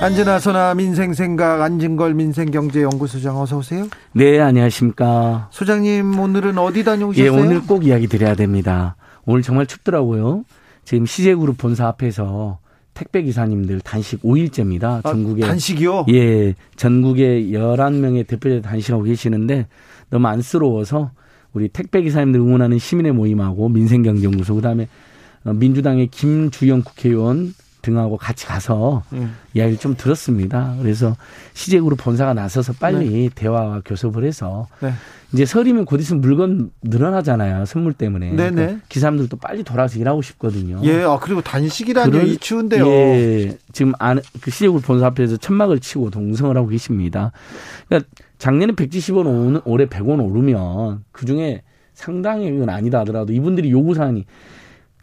안진아 0.00 0.38
소나 0.38 0.74
민생생각 0.74 1.62
안진걸 1.62 2.14
민생경제연구소장 2.14 3.40
어서 3.40 3.58
오세요. 3.58 3.88
네, 4.12 4.38
안녕하십니까. 4.40 5.48
소장님 5.50 6.18
오늘은 6.18 6.58
어디 6.58 6.84
다녀오셨어요? 6.84 7.24
예, 7.24 7.28
오늘 7.28 7.62
꼭 7.62 7.86
이야기 7.86 8.06
드려야 8.06 8.34
됩니다. 8.34 8.96
오늘 9.24 9.42
정말 9.42 9.66
춥더라고요. 9.66 10.44
지금 10.84 11.06
시제그룹 11.06 11.56
본사 11.56 11.86
앞에서 11.88 12.58
택배 12.92 13.22
기사님들 13.22 13.80
단식 13.80 14.22
5일째입니다. 14.22 14.84
아, 14.84 15.02
전국에 15.02 15.40
단식이요? 15.42 16.06
예. 16.12 16.54
전국에 16.76 17.46
11명의 17.46 18.26
대표자 18.26 18.60
단식하고 18.68 19.04
계시는데 19.04 19.66
너무 20.10 20.26
안쓰러워서 20.28 21.10
우리 21.54 21.68
택배 21.68 22.02
기사님들 22.02 22.40
응원하는 22.40 22.78
시민의 22.78 23.12
모임하고 23.12 23.68
민생경제연구소 23.70 24.56
그다음에 24.56 24.88
민주당의 25.44 26.08
김주영 26.08 26.82
국회의원 26.82 27.54
등하고 27.84 28.16
같이 28.16 28.46
가서 28.46 29.02
음. 29.12 29.36
이야기를 29.52 29.78
좀 29.78 29.94
들었습니다. 29.96 30.74
그래서 30.80 31.16
시제그룹 31.52 31.98
본사가 31.98 32.32
나서서 32.32 32.72
빨리 32.80 33.28
네. 33.28 33.30
대화와 33.34 33.82
교섭을 33.84 34.24
해서 34.24 34.66
네. 34.80 34.92
이제 35.32 35.44
설이면 35.44 35.84
곧 35.84 36.00
있으면 36.00 36.20
물건 36.22 36.70
늘어나잖아요. 36.82 37.66
선물 37.66 37.92
때문에. 37.92 38.32
네네. 38.32 38.50
그러니까 38.50 38.86
기사님들도 38.88 39.36
빨리 39.36 39.62
돌아서 39.64 39.98
일하고 39.98 40.22
싶거든요. 40.22 40.80
예, 40.84 41.02
아, 41.02 41.18
그리고 41.20 41.42
단식이라니 41.42 42.30
이 42.30 42.36
추운데요. 42.38 42.86
예, 42.86 43.58
지금 43.72 43.92
안, 43.98 44.20
그 44.40 44.50
시제그룹 44.50 44.84
본사 44.84 45.06
앞에서 45.06 45.36
천막을 45.36 45.80
치고 45.80 46.10
동성을 46.10 46.56
하고 46.56 46.68
계십니다. 46.68 47.32
그러니까 47.88 48.08
작년에 48.38 48.72
170원, 48.72 49.62
올해 49.64 49.86
100원 49.86 50.24
오르면 50.24 51.04
그 51.12 51.26
중에 51.26 51.62
상당히건 51.92 52.68
아니다 52.68 53.00
하더라도 53.00 53.32
이분들이 53.32 53.70
요구사항이 53.70 54.24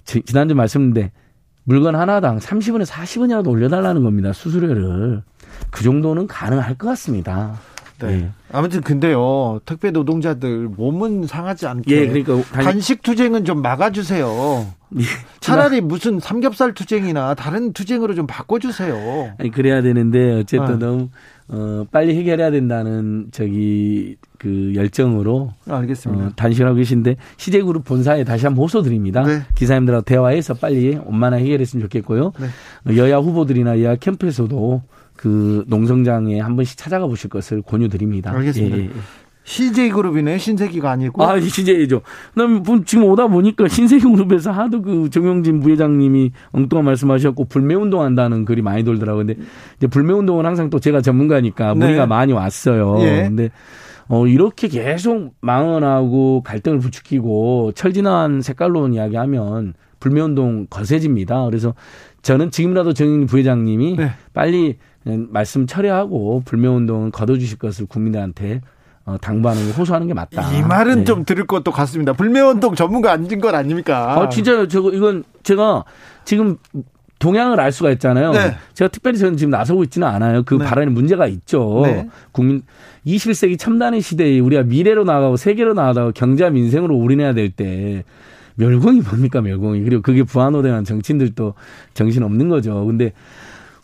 지난주 0.04 0.56
말씀드렸는데 0.56 1.12
물건 1.64 1.96
하나당 1.96 2.40
30원에서 2.40 2.88
40원이라도 2.88 3.48
올려달라는 3.50 4.04
겁니다. 4.04 4.34
수수료를. 4.34 5.22
그 5.70 5.84
정도는 5.84 6.28
가능할 6.28 6.76
것 6.76 6.88
같습니다. 6.88 7.60
네. 8.00 8.18
네. 8.18 8.32
아무튼 8.52 8.82
근데요 8.82 9.62
택배 9.66 9.92
노동자들 9.92 10.68
몸은 10.76 11.28
상하지 11.28 11.68
않게 11.68 11.96
예, 11.96 12.08
그러니까 12.08 12.42
단식 12.52 13.04
투쟁은 13.04 13.46
좀 13.46 13.62
막아주세요. 13.62 14.74
예. 14.98 15.04
차라리 15.40 15.82
무슨 15.82 16.20
삼겹살 16.20 16.74
투쟁이나 16.74 17.36
다른 17.36 17.74
투쟁으로 17.74 18.16
좀 18.16 18.28
바꿔주세요. 18.28 19.36
아니 19.38 19.52
그래야 19.52 19.82
되는데 19.82 20.40
어쨌든 20.40 20.76
어. 20.76 20.78
너무 20.78 21.10
어, 21.48 21.86
빨리 21.92 22.16
해결해야 22.18 22.50
된다는 22.52 23.28
저기 23.32 24.18
그 24.42 24.74
열정으로 24.74 25.54
알겠습니다. 25.70 26.26
어, 26.26 26.32
단식하고 26.36 26.76
계신데 26.76 27.16
시제그룹 27.38 27.84
본사에 27.84 28.24
다시 28.24 28.48
한번 28.48 28.64
호소드립니다. 28.64 29.22
네. 29.22 29.42
기사님들하고 29.54 30.04
대화해서 30.04 30.56
빨리 30.56 30.98
원만하게 31.06 31.44
해결했으면 31.44 31.84
좋겠고요. 31.84 32.34
네. 32.40 32.98
여야 32.98 33.18
후보들이나 33.18 33.80
여야 33.84 33.96
캠프에서도 33.98 34.82
그 35.16 35.64
농성장에 35.68 36.40
한 36.40 36.56
번씩 36.56 36.76
찾아가 36.76 37.06
보실 37.06 37.30
것을 37.30 37.62
권유드립니다. 37.62 38.32
알겠습니다. 38.32 38.78
예, 38.78 38.82
예. 38.86 38.90
CJ 39.44 39.92
그룹이네 39.92 40.40
신세기가 40.40 40.90
아니고. 40.90 41.24
아, 41.24 41.40
CJ죠. 41.40 42.02
그다음에 42.34 42.62
지금 42.86 43.06
오다 43.06 43.28
보니까 43.28 43.68
신세기 43.68 44.04
그룹에서 44.06 44.52
하도 44.52 44.82
그 44.82 45.12
정영진 45.12 45.60
부회장님이 45.60 46.32
엉뚱한 46.52 46.84
말씀하셨고 46.86 47.46
불매 47.46 47.76
운동 47.76 48.02
한다는 48.02 48.46
글이 48.46 48.64
많이 48.64 48.84
돌더라고요. 48.84 49.28
근데 49.28 49.40
이제 49.78 49.86
불매 49.86 50.14
운동은 50.14 50.48
항상 50.48 50.72
또 50.72 50.80
제가 50.80 51.02
전문가니까 51.02 51.76
네. 51.76 51.80
문의가 51.80 52.08
많이 52.08 52.34
왔어요. 52.34 52.98
예. 53.02 53.24
근데 53.28 53.52
어 54.12 54.28
이렇게 54.28 54.68
계속 54.68 55.34
망언하고 55.40 56.44
갈등을 56.44 56.80
부추기고 56.80 57.72
철진한 57.76 58.42
색깔론 58.42 58.94
이야기하면 58.94 59.74
불매 60.02 60.20
운동 60.20 60.68
거세집니다. 60.70 61.46
그래서 61.46 61.74
저는 62.22 62.52
지금이라도 62.52 62.92
정영진 62.92 63.26
부회장님이 63.28 63.96
네. 63.96 64.12
빨리 64.34 64.78
말씀 65.06 65.66
철회하고 65.66 66.42
불매 66.44 66.68
운동은 66.68 67.12
거둬주실 67.12 67.58
것을 67.58 67.86
국민들한테 67.86 68.60
어, 69.06 69.16
당부하는 69.18 69.66
게 69.66 69.72
호소하는 69.72 70.08
게 70.08 70.14
맞다. 70.14 70.52
이 70.52 70.62
말은 70.62 71.00
네. 71.00 71.04
좀 71.06 71.24
들을 71.24 71.48
것도 71.48 71.72
같습니다. 71.72 72.12
불매운동 72.12 72.76
전문가 72.76 73.14
아닌 73.14 73.40
건 73.40 73.56
아닙니까? 73.56 74.20
아, 74.20 74.28
진짜요. 74.28 74.68
저거 74.68 74.92
이건 74.92 75.24
제가 75.44 75.86
지금 76.26 76.58
동향을 77.22 77.60
알 77.60 77.72
수가 77.72 77.92
있잖아요. 77.92 78.32
네. 78.32 78.56
제가 78.74 78.90
특별히 78.90 79.18
저는 79.18 79.38
지금 79.38 79.52
나서고 79.52 79.84
있지는 79.84 80.08
않아요. 80.08 80.44
그 80.44 80.56
네. 80.56 80.66
발언에 80.66 80.92
문제가 80.92 81.28
있죠. 81.28 81.82
네. 81.86 82.10
국민 82.32 82.64
21세기 83.06 83.58
첨단의 83.58 84.02
시대에 84.02 84.40
우리가 84.40 84.64
미래로 84.64 85.04
나가고 85.04 85.38
세계로 85.38 85.74
나가다가 85.74 86.12
경제와 86.12 86.50
민생으로 86.50 86.98
올인해야 86.98 87.34
될 87.34 87.52
때 87.52 88.04
멸공이 88.56 89.02
뭡니까 89.02 89.42
멸공이 89.42 89.82
그리고 89.84 90.02
그게 90.02 90.24
부안호대한 90.24 90.84
정치인들도 90.84 91.54
정신 91.94 92.24
없는 92.24 92.50
거죠. 92.50 92.86
근데 92.86 93.14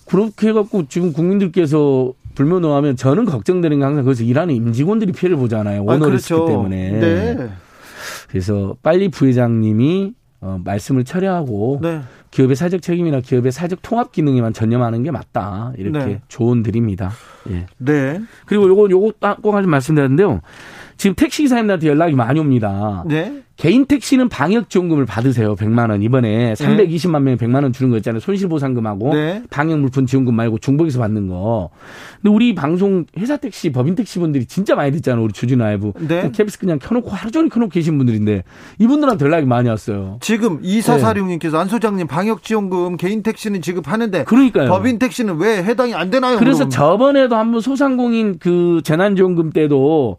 그렇게 0.06 0.50
해갖고 0.50 0.88
지금 0.88 1.13
국민들께서 1.13 2.13
불면허하면 2.36 2.96
저는 2.96 3.25
걱정되는 3.25 3.79
게 3.79 3.84
항상 3.84 4.03
그래서 4.03 4.24
일하는 4.24 4.56
임직원들이 4.56 5.12
피해를 5.12 5.38
보잖아요. 5.38 5.84
오너리스크 5.84 6.36
아, 6.36 6.38
그렇죠. 6.38 6.46
때문에. 6.48 6.91
네. 6.91 7.50
그래서 8.29 8.75
빨리 8.84 9.10
부회장님이 9.10 10.13
어, 10.39 10.60
말씀을 10.63 11.03
철회하고 11.03 11.79
네. 11.82 12.01
기업의 12.32 12.56
사적 12.56 12.82
책임이나 12.82 13.22
기업의 13.22 13.51
사적 13.51 13.79
통합 13.82 14.12
기능에만 14.12 14.53
전념하는 14.53 15.01
게 15.03 15.12
맞다. 15.12 15.74
이렇게 15.77 16.06
네. 16.06 16.22
조언 16.27 16.62
드립니다. 16.62 17.12
예. 17.50 17.65
네. 17.77 18.22
그리고 18.46 18.67
요거 18.67 18.89
요거 18.91 19.38
꼭 19.41 19.56
하나 19.56 19.65
말씀드렸는데요. 19.65 20.41
지금 20.98 21.16
택시 21.16 21.44
기사님들한테 21.44 21.88
연락이 21.88 22.16
많이 22.16 22.39
옵니다. 22.39 23.04
네. 23.08 23.44
개인 23.56 23.88
택시는 23.88 24.30
방역 24.30 24.70
지원금을 24.70 25.06
받으세요. 25.06 25.56
100만 25.56 25.89
원. 25.89 26.04
이번에 26.04 26.54
320만 26.54 27.22
명에 27.24 27.38
100만 27.38 27.63
원 27.63 27.74
주는 27.74 27.89
거 27.89 27.98
있잖아요. 27.98 28.20
손실 28.20 28.48
보상금하고 28.48 29.13
네. 29.13 29.42
방역 29.50 29.80
물품 29.80 30.06
지원금 30.06 30.36
말고 30.36 30.60
중복에서 30.60 31.00
받는 31.00 31.27
거. 31.27 31.72
근데 32.22 32.34
우리 32.34 32.54
방송 32.54 33.06
회사 33.18 33.38
택시, 33.38 33.72
법인 33.72 33.96
택시 33.96 34.20
분들이 34.20 34.46
진짜 34.46 34.75
많이 34.75 34.92
듣잖아요. 34.92 35.24
우리 35.24 35.34
주진 35.34 35.58
라이브. 35.58 35.92
네. 36.00 36.30
KBS 36.32 36.60
그냥 36.60 36.77
켜 36.80 36.94
놓고 36.94 37.10
하루 37.10 37.32
종일 37.32 37.50
켜 37.50 37.60
놓고 37.60 37.72
계신 37.72 37.98
분들인데 37.98 38.44
이분들한테 38.77 39.25
연락이 39.25 39.48
많이 39.48 39.70
왔어요. 39.70 40.18
지금 40.22 40.62
2446님께서 40.62 41.54
네. 41.54 41.58
안 41.58 41.68
소장님 41.68 42.06
방역 42.06 42.44
지원금 42.44 42.96
개인 42.96 43.24
택시는 43.24 43.63
지급하는데 43.63 44.25
그러니까요. 44.25 44.70
법인 44.70 45.00
택시는 45.00 45.38
왜 45.38 45.63
해당이 45.63 45.96
안 45.96 46.12
되나요? 46.12 46.38
그래서 46.38 46.60
그럼? 46.60 46.70
저번에도 46.70 47.36
한번 47.36 47.62
소상공인 47.62 48.38
그 48.39 48.82
재난 48.84 49.16
지원금 49.16 49.50
때도 49.50 50.18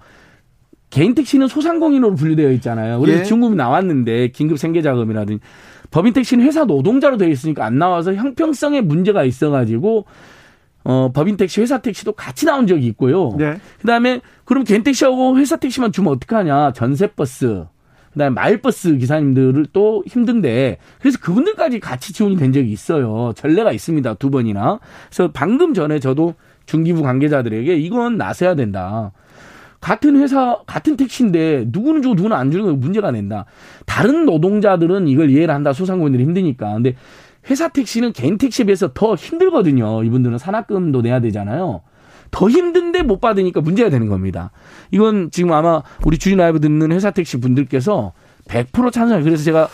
개인 0.90 1.14
택시는 1.14 1.49
소상공인으로 1.49 2.14
분류되어 2.14 2.50
있잖아요. 2.52 3.00
그래서 3.00 3.21
예. 3.21 3.25
지원금이 3.25 3.57
나왔는데 3.57 4.28
긴급 4.28 4.59
생계 4.59 4.83
자금이라든지 4.83 5.40
법인 5.90 6.12
택시는 6.12 6.45
회사 6.45 6.64
노동자로 6.64 7.16
되어 7.16 7.28
있으니까 7.28 7.64
안 7.64 7.78
나와서 7.78 8.14
형평성에 8.14 8.80
문제가 8.80 9.25
있어가지고 9.25 10.07
어 10.85 11.11
법인 11.12 11.37
택시, 11.37 11.61
회사 11.61 11.78
택시도 11.78 12.12
같이 12.12 12.47
나온 12.47 12.66
적이 12.66 12.87
있고요. 12.87 13.35
네. 13.37 13.59
그다음에 13.80 14.21
그럼 14.45 14.64
개인 14.64 14.83
택시하고 14.83 15.37
회사 15.38 15.57
택시만 15.57 15.92
주면 15.92 16.14
어떡하냐? 16.14 16.73
전세 16.73 17.09
버스, 17.09 17.66
그다음에 18.12 18.35
마을버스 18.35 18.97
기사님들을 18.97 19.66
또 19.73 20.02
힘든데 20.07 20.78
그래서 21.00 21.18
그분들까지 21.21 21.80
같이 21.80 22.12
지원이 22.12 22.37
된 22.37 22.52
적이 22.52 22.71
있어요. 22.73 23.33
전례가 23.37 23.73
있습니다. 23.73 24.14
두 24.14 24.30
번이나. 24.30 24.78
그래서 25.09 25.30
방금 25.33 25.75
전에 25.75 25.99
저도 26.00 26.35
중기부 26.66 27.02
관계자들에게 27.02 27.76
이건 27.76 28.16
나서야 28.16 28.54
된다. 28.54 29.12
같은 29.81 30.17
회사 30.17 30.59
같은 30.67 30.97
택시인데 30.97 31.67
누구는 31.69 32.03
주고 32.03 32.15
누구는 32.15 32.37
안 32.37 32.51
주는 32.51 32.65
거 32.65 32.73
문제가 32.73 33.11
낸다. 33.11 33.45
다른 33.87 34.25
노동자들은 34.27 35.09
이걸 35.09 35.31
이해를 35.31 35.55
한다. 35.55 35.73
소상공인들이 35.73 36.25
힘드니까. 36.25 36.75
근데 36.75 36.97
회사 37.51 37.69
택시는 37.69 38.12
개인 38.12 38.38
택시에 38.38 38.64
비해서 38.67 38.91
더 38.93 39.14
힘들거든요. 39.14 40.03
이분들은 40.05 40.38
산학금도 40.38 41.03
내야 41.03 41.21
되잖아요. 41.21 41.83
더 42.31 42.49
힘든데 42.49 43.03
못 43.03 43.21
받으니까 43.21 43.61
문제가 43.61 43.88
되는 43.88 44.09
겁니다. 44.09 44.51
이건 44.91 45.31
지금 45.31 45.53
아마 45.53 45.83
우리 46.05 46.19
주인 46.19 46.38
라이브 46.38 46.61
듣는 46.61 46.93
회사 46.93 47.11
택시 47.11 47.41
분들께서 47.41 48.12
100% 48.49 48.93
찬성해요. 48.93 49.25
그래서 49.25 49.45
제가 49.45 49.69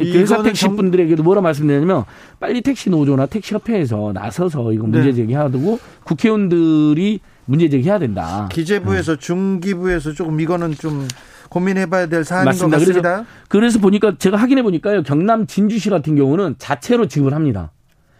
회사 0.00 0.42
택시 0.42 0.66
분들에게도 0.66 1.22
뭐라 1.22 1.40
말씀드리냐면 1.40 2.04
빨리 2.40 2.62
택시 2.62 2.90
노조나 2.90 3.26
택시 3.26 3.54
협회에서 3.54 4.12
나서서 4.12 4.72
이거 4.72 4.84
문제 4.84 5.10
네. 5.10 5.12
제기하고 5.12 5.78
국회의원들이 6.04 7.20
문제 7.46 7.68
제기해야 7.68 7.98
된다. 7.98 8.48
기재부에서 8.50 9.16
중기부에서 9.16 10.12
조금 10.12 10.40
이거는 10.40 10.72
좀 10.74 11.06
고민해봐야 11.50 12.06
될 12.06 12.24
사안인 12.24 12.46
맞습니다. 12.46 12.78
것 12.78 12.80
같습니다. 12.80 13.10
그래서, 13.12 13.26
그래서 13.48 13.78
보니까 13.78 14.16
제가 14.18 14.36
확인해 14.36 14.62
보니까요 14.62 15.02
경남 15.02 15.46
진주시 15.46 15.90
같은 15.90 16.16
경우는 16.16 16.56
자체로 16.58 17.06
지급을 17.06 17.34
합니다. 17.34 17.70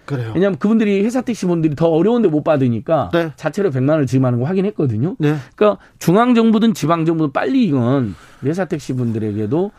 그래요. 0.04 0.32
왜냐하면 0.34 0.58
그분들이 0.58 1.02
회사 1.02 1.22
택시 1.22 1.46
분들이 1.46 1.74
더 1.74 1.88
어려운데 1.88 2.28
못 2.28 2.44
받으니까 2.44 3.10
네. 3.12 3.32
자체로 3.36 3.70
100만 3.70 3.90
원을 3.90 4.06
지급하는 4.06 4.38
거 4.38 4.44
확인했거든요. 4.44 5.16
네. 5.18 5.36
그러니까 5.56 5.82
중앙 5.98 6.34
정부든 6.34 6.74
지방 6.74 7.06
정부든 7.06 7.32
빨리 7.32 7.64
이건 7.64 8.14
회사 8.44 8.66
택시 8.66 8.92
분들에게도 8.92 9.70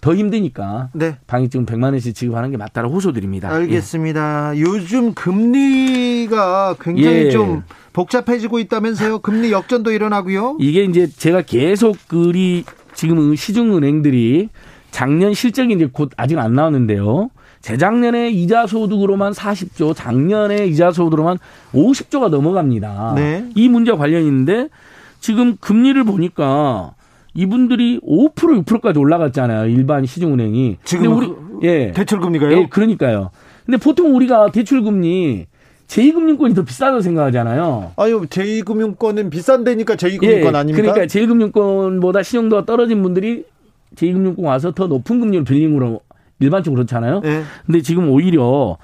더 0.00 0.14
힘드니까 0.14 0.88
네. 0.92 1.16
방위증 1.26 1.66
100만 1.66 1.92
원씩 1.92 2.14
지급하는 2.14 2.50
게 2.50 2.56
맞다고 2.56 2.88
호소드립니다. 2.88 3.50
알겠습니다. 3.50 4.52
예. 4.56 4.60
요즘 4.60 5.14
금리가 5.14 6.76
굉장히 6.80 7.26
예. 7.26 7.30
좀 7.30 7.62
복잡해지고 7.92 8.58
있다면서요? 8.60 9.18
금리 9.18 9.52
역전도 9.52 9.92
일어나고요. 9.92 10.56
이게 10.60 10.84
이제 10.84 11.06
제가 11.06 11.42
계속 11.42 11.96
그리 12.08 12.64
지금 12.94 13.34
시중은행들이 13.34 14.48
작년 14.90 15.34
실적이 15.34 15.74
이제 15.74 15.88
곧 15.92 16.10
아직 16.16 16.38
안 16.38 16.54
나왔는데요. 16.54 17.30
재작년에 17.60 18.30
이자 18.30 18.66
소득으로만 18.66 19.32
40조, 19.32 19.94
작년에 19.94 20.66
이자 20.66 20.92
소득으로만 20.92 21.38
50조가 21.74 22.30
넘어갑니다. 22.30 23.12
네. 23.16 23.46
이 23.54 23.68
문제와 23.68 23.98
관련이 23.98 24.26
있는데 24.26 24.68
지금 25.20 25.56
금리를 25.60 26.02
보니까 26.04 26.94
이분들이 27.34 28.00
5% 28.00 28.64
6%까지 28.64 28.98
올라갔잖아요. 28.98 29.68
일반 29.70 30.04
시중은행이. 30.06 30.78
지금 30.84 31.16
우리 31.16 31.28
그, 31.28 31.60
예 31.62 31.92
대출 31.92 32.20
금리가요? 32.20 32.56
예, 32.56 32.66
그러니까요. 32.66 33.30
근데 33.64 33.78
보통 33.78 34.14
우리가 34.16 34.50
대출 34.50 34.82
금리 34.82 35.46
제2금융권이 35.86 36.54
더 36.54 36.64
비싸다고 36.64 37.00
생각하잖아요. 37.00 37.92
아유, 37.96 38.22
제2금융권은 38.28 39.30
비싼데니까 39.30 39.96
제2금융권 39.96 40.54
예, 40.54 40.56
아닙니까? 40.56 40.92
그러니까 40.92 41.06
제2금융권보다 41.06 42.22
신용도가 42.22 42.64
떨어진 42.64 43.02
분들이 43.02 43.44
제2금융권 43.96 44.44
와서 44.44 44.72
더 44.72 44.86
높은 44.86 45.20
금리로 45.20 45.44
빌린 45.44 45.74
거로 45.74 46.00
일반적으로 46.38 46.78
그렇잖아요. 46.80 47.22
예. 47.24 47.42
근데 47.66 47.82
지금 47.82 48.08
오히려 48.08 48.78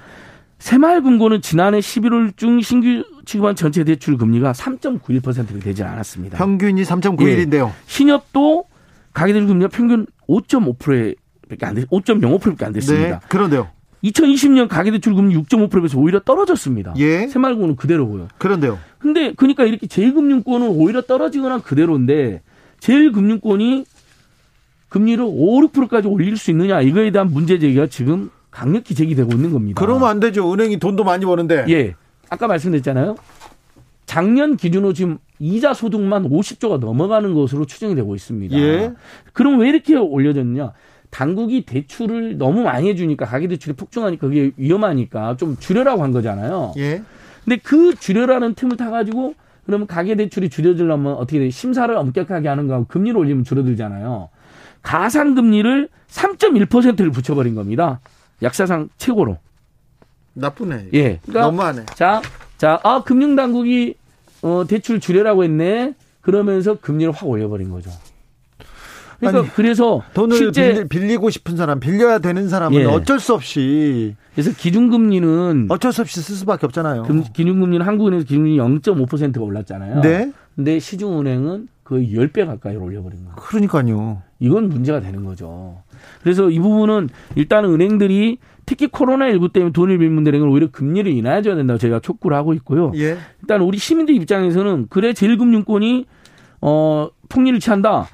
새마을금고는 0.59 1.43
지난해 1.43 1.81
11월 1.81 2.37
중 2.37 2.61
신규 2.61 3.05
취급한 3.25 3.55
전체 3.55 3.85
대출 3.85 4.17
금리가 4.17 4.53
3.91%가 4.53 5.61
되지 5.61 5.83
않았습니다. 5.83 6.39
평균이 6.39 6.83
3.91인데요. 6.83 7.69
예. 7.69 7.73
신협도 7.87 8.65
가계대출 9.13 9.49
금리가 9.49 9.69
평균 9.69 10.07
5.5%밖에 10.29 11.67
안 11.67 11.75
됐, 11.75 11.89
5.05%밖에 11.91 12.65
안 12.65 12.73
됐습니다. 12.73 13.19
네, 13.21 13.27
그런데요. 13.29 13.69
2020년 14.05 14.69
가계대출 14.69 15.15
금리 15.15 15.35
6.5%에서 15.37 15.99
오히려 15.99 16.21
떨어졌습니다. 16.21 16.95
예. 16.99 17.27
새마을금고는 17.27 17.77
그대로고요. 17.77 18.29
그런데요. 18.39 18.79
근데 18.99 19.33
그러니까 19.35 19.65
이렇게 19.65 19.87
제일금융권은 19.87 20.69
오히려 20.69 21.03
떨어지거나 21.03 21.59
그대로인데 21.59 22.43
제일금융권이 22.81 23.85
금리를 24.89 25.25
5, 25.27 25.61
6%까지 25.69 26.09
올릴 26.09 26.37
수 26.37 26.51
있느냐 26.51 26.81
이거에 26.81 27.11
대한 27.11 27.31
문제 27.33 27.59
제기가 27.59 27.87
지금 27.89 28.31
강력히 28.57 28.95
제기되고 28.95 29.31
있는 29.33 29.53
겁니다. 29.53 29.79
그러면 29.79 30.09
안 30.09 30.19
되죠. 30.19 30.51
은행이 30.51 30.79
돈도 30.79 31.05
많이 31.05 31.27
버는데. 31.27 31.67
예. 31.69 31.95
아까 32.31 32.47
말씀드렸잖아요. 32.47 33.17
작년 34.07 34.57
기준으로 34.57 34.95
지금 34.95 35.19
이자 35.39 35.75
소득만 35.75 36.31
50조가 36.31 36.79
넘어가는 36.81 37.35
것으로 37.35 37.67
추정이 37.67 37.95
되고 37.95 38.15
있습니다. 38.15 38.57
예. 38.57 38.95
그럼 39.35 39.61
왜 39.61 39.69
이렇게 39.69 39.95
올려졌냐? 39.95 40.73
당국이 41.11 41.67
대출을 41.67 42.39
너무 42.39 42.63
많이 42.63 42.89
해주니까 42.89 43.27
가계 43.27 43.47
대출이 43.49 43.77
폭증하니까 43.77 44.27
그게 44.27 44.53
위험하니까 44.57 45.37
좀 45.37 45.59
줄여라고 45.59 46.03
한 46.03 46.13
거잖아요. 46.13 46.73
예. 46.79 47.03
근데 47.45 47.59
그 47.63 47.95
줄여라는 47.95 48.55
틈을 48.55 48.79
타가지고 48.79 49.35
그러면 49.67 49.87
가계 49.87 50.15
대출이 50.15 50.49
줄여들려면 50.49 51.13
어떻게 51.17 51.41
돼? 51.41 51.51
심사를 51.51 51.95
엄격하게 51.95 52.49
하는 52.49 52.69
거하고 52.69 52.87
금리를 52.87 53.19
올리면 53.19 53.45
줄어들잖아요. 53.45 54.31
가상 54.81 55.35
금리를 55.35 55.91
3.1%를 56.09 57.11
붙여버린 57.11 57.55
겁니다. 57.55 58.01
약사상 58.43 58.89
최고로. 58.99 59.39
나쁘네. 60.35 60.89
예. 60.93 61.19
그러니까 61.23 61.41
너무하네. 61.41 61.87
자, 61.95 62.21
자, 62.59 62.79
아, 62.83 63.03
금융 63.03 63.37
당국이 63.37 63.95
어, 64.43 64.65
대출 64.69 65.01
줄여라고 65.01 65.45
했네. 65.45 65.95
그러면서 66.21 66.75
금리를 66.75 67.13
확 67.13 67.29
올려버린 67.29 67.71
거죠. 67.71 67.91
그러니까 69.19 69.41
아니, 69.41 69.49
그래서 69.55 70.03
돈을 70.13 70.37
실제 70.37 70.85
빌리, 70.89 71.17
고 71.17 71.31
싶은 71.31 71.57
사람, 71.57 71.81
빌려야 71.81 72.19
되는 72.19 72.49
사람은 72.49 72.79
예. 72.79 72.85
어쩔 72.85 73.19
수 73.19 73.33
없이 73.33 74.15
그래서 74.35 74.51
기준금리는 74.53 75.69
어쩔 75.71 75.93
수 75.93 76.03
없이 76.03 76.21
쓸 76.21 76.35
수밖에 76.35 76.67
없잖아요. 76.67 77.05
금, 77.05 77.23
기준금리는 77.23 77.87
한국은행에서 77.87 78.27
기준금리 78.27 78.59
0.5%가 78.59 79.41
올랐잖아요. 79.41 80.03
네. 80.03 80.33
근데 80.55 80.79
시중은행은 80.79 81.69
거의 81.85 82.13
10배 82.13 82.45
가까이 82.45 82.77
올려버린 82.77 83.21
거예요. 83.25 83.37
그러니까요. 83.37 84.23
이건 84.41 84.69
문제가 84.69 85.01
되는 85.01 85.25
거죠. 85.25 85.79
그래서 86.23 86.51
이 86.51 86.59
부분은 86.59 87.09
일단 87.35 87.65
은행들이 87.65 88.39
특히 88.67 88.89
코로나19 88.89 89.53
때문에 89.53 89.73
돈을 89.73 89.99
빌는 89.99 90.27
은행은 90.27 90.49
오히려 90.49 90.69
금리를 90.71 91.11
인하해줘야 91.13 91.55
된다고 91.55 91.79
제가 91.79 92.01
촉구를 92.01 92.37
하고 92.37 92.53
있고요. 92.55 92.91
예. 92.97 93.17
일단 93.41 93.61
우리 93.63 93.79
시민들 93.79 94.15
입장에서는 94.17 94.87
그래 94.91 95.13
제일금융권이 95.13 96.07
어 96.63 97.09
폭리를 97.29 97.61
취한다. 97.61 98.09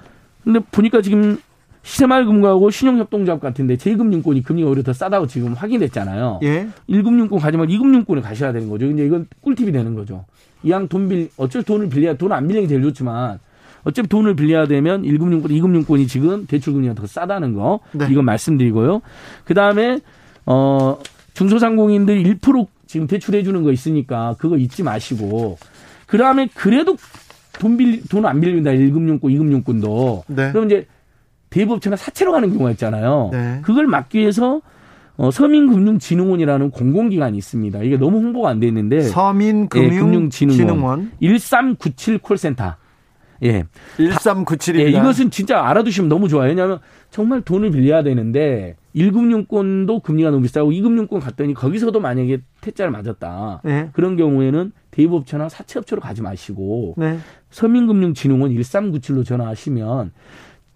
근데 0.45 0.59
보니까 0.71 1.01
지금 1.01 1.38
시세말금고하고 1.85 2.71
신용협동조합 2.71 3.40
같은데 3.40 3.77
제2금융권이 3.77 4.45
금리가 4.45 4.68
오히려 4.68 4.83
더 4.83 4.92
싸다고 4.92 5.27
지금 5.27 5.55
확인됐잖아요. 5.55 6.40
예. 6.42 6.68
1금융권 6.88 7.40
가지 7.40 7.57
말고 7.57 7.73
2금융권에 7.73 8.23
가셔야 8.23 8.53
되는 8.53 8.68
거죠. 8.68 8.87
이제 8.87 9.05
이건 9.05 9.27
꿀팁이 9.40 9.73
되는 9.73 9.95
거죠. 9.95 10.25
이왕 10.62 10.87
돈 10.88 11.09
빌, 11.09 11.29
어차피 11.37 11.64
돈을 11.64 11.88
빌려야, 11.88 12.14
돈 12.14 12.31
안 12.31 12.47
빌리는 12.47 12.68
게 12.68 12.68
제일 12.68 12.83
좋지만, 12.83 13.40
어차피 13.85 14.09
돈을 14.09 14.37
빌려야 14.37 14.66
되면 14.66 15.03
1금융권, 15.03 15.47
2금융권이 15.51 16.09
지금 16.09 16.47
대출금리가 16.47 16.95
더 16.95 17.07
싸다는 17.07 17.55
거. 17.55 17.81
네. 17.92 18.07
이건 18.11 18.25
말씀드리고요. 18.25 19.01
그 19.45 19.55
다음에, 19.55 20.01
어, 20.47 20.99
중소상공인들 21.35 22.23
1% 22.23 22.66
지금 22.87 23.07
대출해 23.07 23.42
주는 23.42 23.62
거 23.62 23.73
있으니까 23.73 24.37
그거 24.38 24.57
잊지 24.57 24.83
마시고, 24.83 25.59
그 26.07 26.18
다음에 26.18 26.49
그래도 26.55 26.97
돈 27.59 27.77
빌, 27.77 28.03
돈 28.09 28.25
안 28.27 28.40
빌린다. 28.40 28.71
1금융권, 28.71 29.21
2금융권도. 29.23 30.23
네. 30.29 30.53
그럼 30.53 30.66
이제 30.66 30.87
대부업체나 31.51 31.97
사채로 31.97 32.33
가는 32.33 32.49
경우가 32.51 32.71
있잖아요. 32.73 33.31
네. 33.33 33.59
그걸 33.62 33.87
막기 33.87 34.18
위해서 34.18 34.61
어, 35.16 35.31
서민금융진흥원이라는 35.31 36.71
공공기관이 36.71 37.37
있습니다. 37.37 37.83
이게 37.83 37.99
너무 37.99 38.18
홍보가 38.18 38.49
안 38.49 38.61
돼 38.61 38.66
있는데 38.68 39.03
서민금융진흥원 39.03 41.11
예, 41.21 41.29
1397 41.29 42.18
콜센터. 42.18 42.77
예. 43.42 43.64
1397입니다. 43.96 44.81
예, 44.81 44.88
이것은 44.90 45.31
진짜 45.31 45.62
알아두시면 45.64 46.09
너무 46.09 46.28
좋아요. 46.28 46.48
왜냐하면 46.48 46.78
정말 47.11 47.40
돈을 47.42 47.70
빌려야 47.70 48.02
되는데 48.02 48.76
1금융권도 48.94 50.02
금리가 50.02 50.31
너무 50.31 50.42
비싸고 50.42 50.70
2금융권 50.70 51.20
갔더니 51.20 51.55
거기서도 51.55 52.00
만약에 52.00 52.40
퇴짜를 52.61 52.92
맞았다. 52.92 53.62
네. 53.64 53.90
그런 53.92 54.16
경우에는 54.16 54.72
대부업체나 54.90 55.48
사채업체로 55.48 56.00
가지 56.00 56.22
마시고 56.22 56.94
네. 56.96 57.18
서민금융진흥원 57.50 58.52
1397로 58.52 59.24
전화하시면 59.24 60.12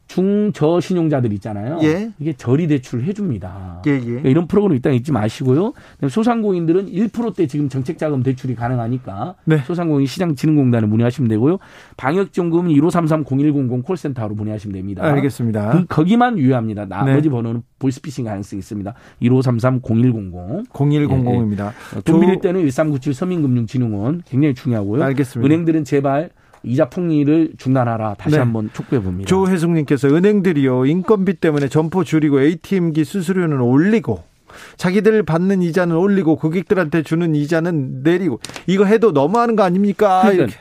중저신용자들 0.07 1.33
있잖아요. 1.35 1.81
예. 1.83 2.11
이게 2.19 2.33
저리 2.33 2.67
대출을 2.67 3.05
해줍니다. 3.05 3.83
예, 3.87 3.93
예. 3.93 4.01
그러니까 4.01 4.29
이런 4.29 4.47
프로그램 4.47 4.75
일단 4.75 4.95
잊지 4.95 5.13
마시고요. 5.13 5.73
소상공인들은 6.09 6.87
1%대 6.93 7.47
지금 7.47 7.69
정책자금 7.69 8.23
대출이 8.23 8.55
가능하니까 8.55 9.35
네. 9.45 9.59
소상공인 9.59 10.07
시장진흥공단에 10.07 10.87
문의하시면 10.87 11.29
되고요. 11.29 11.59
방역지원금은 11.97 12.71
1533-0100 12.73 13.85
콜센터로 13.85 14.35
문의하시면 14.35 14.75
됩니다. 14.75 15.05
알겠습니다. 15.05 15.71
그, 15.71 15.87
거기만 15.87 16.39
유효합니다. 16.39 16.87
나머지 16.87 17.29
네. 17.29 17.31
번호는 17.31 17.63
보이스피싱 17.79 18.25
가능성이 18.25 18.61
있습니다. 18.61 18.95
1533-0100. 19.23 20.69
0100입니다. 20.71 21.67
예, 21.67 21.97
예. 21.97 22.01
돈 22.03 22.21
빌릴 22.21 22.41
때는 22.41 22.61
1397 22.61 23.15
서민금융진흥원 23.15 24.23
굉장히 24.27 24.55
중요하고요. 24.55 25.03
알겠습니다. 25.03 25.47
은행들은 25.47 25.85
제발 25.85 26.31
이자 26.67 26.89
폭리를 26.89 27.53
중단하라 27.59 28.15
다시 28.15 28.35
네. 28.35 28.41
한번 28.41 28.71
촉구해 28.73 29.01
봅니다. 29.01 29.29
조혜숙님께서 29.29 30.09
은행들이요 30.09 30.87
인건비 30.87 31.35
때문에 31.35 31.69
점포 31.69 32.03
줄이고 32.05 32.41
ATM기 32.41 33.05
수수료는 33.05 33.61
올리고 33.61 34.25
자기들 34.77 35.23
받는 35.23 35.63
이자는 35.63 35.97
올리고 35.97 36.37
고객들한테 36.37 37.03
주는 37.03 37.35
이자는 37.35 38.03
내리고 38.03 38.41
이거 38.67 38.85
해도 38.85 39.13
너무하는 39.13 39.55
거 39.55 39.63
아닙니까? 39.63 40.23
그러니까 40.29 40.59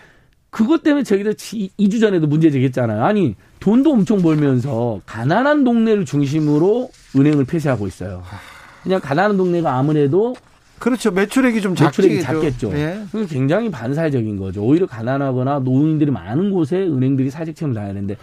그것 0.51 0.83
때문에 0.83 1.03
저희들 1.03 1.33
2주 1.33 1.99
전에도 1.99 2.27
문제 2.27 2.51
제기했잖아요. 2.51 3.03
아니 3.03 3.35
돈도 3.59 3.91
엄청 3.91 4.21
벌면서 4.21 5.01
가난한 5.05 5.63
동네를 5.63 6.05
중심으로 6.05 6.89
은행을 7.15 7.45
폐쇄하고 7.45 7.87
있어요. 7.87 8.23
그냥 8.83 9.01
가난한 9.01 9.37
동네가 9.37 9.75
아무래도 9.75 10.35
그렇죠. 10.79 11.11
매출액이 11.11 11.61
좀 11.61 11.75
매출액이 11.79 12.21
작겠죠. 12.21 12.71
예. 12.73 13.01
그게 13.11 13.25
굉장히 13.25 13.71
반사적인 13.71 14.37
거죠. 14.37 14.63
오히려 14.63 14.85
가난하거나 14.85 15.59
노인들이 15.59 16.11
많은 16.11 16.51
곳에 16.51 16.77
은행들이 16.77 17.29
사직책을 17.29 17.73
다해야 17.73 17.93
되는데 17.93 18.17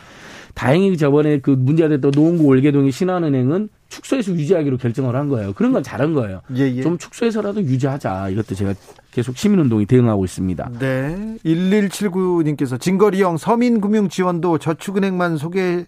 다행히 0.55 0.97
저번에 0.97 1.41
그 1.41 1.51
문제가 1.51 1.89
됐던 1.89 2.13
노원구 2.15 2.47
월계동의 2.47 2.93
신한은행은 2.93 3.69
축소해서 3.89 4.33
유지하기로 4.33 4.77
결정을 4.79 5.17
한 5.17 5.29
거예요. 5.29 5.53
그런 5.55 5.73
건 5.73 5.83
잘한 5.83 6.13
거예요. 6.15 6.43
예, 6.57 6.63
예. 6.63 6.83
좀 6.83 6.99
축소해서라도 6.99 7.63
유지하자. 7.63 8.31
이것도 8.31 8.55
제가 8.55 8.75
계속 9.11 9.37
시민운동이 9.37 9.87
대응하고 9.87 10.25
있습니다. 10.25 10.71
네. 10.79 11.37
1179님께서 11.45 12.81
진거리형 12.81 13.37
서민금융 13.37 14.09
지원도 14.09 14.59
저축은행만 14.59 15.37
소개 15.37 15.85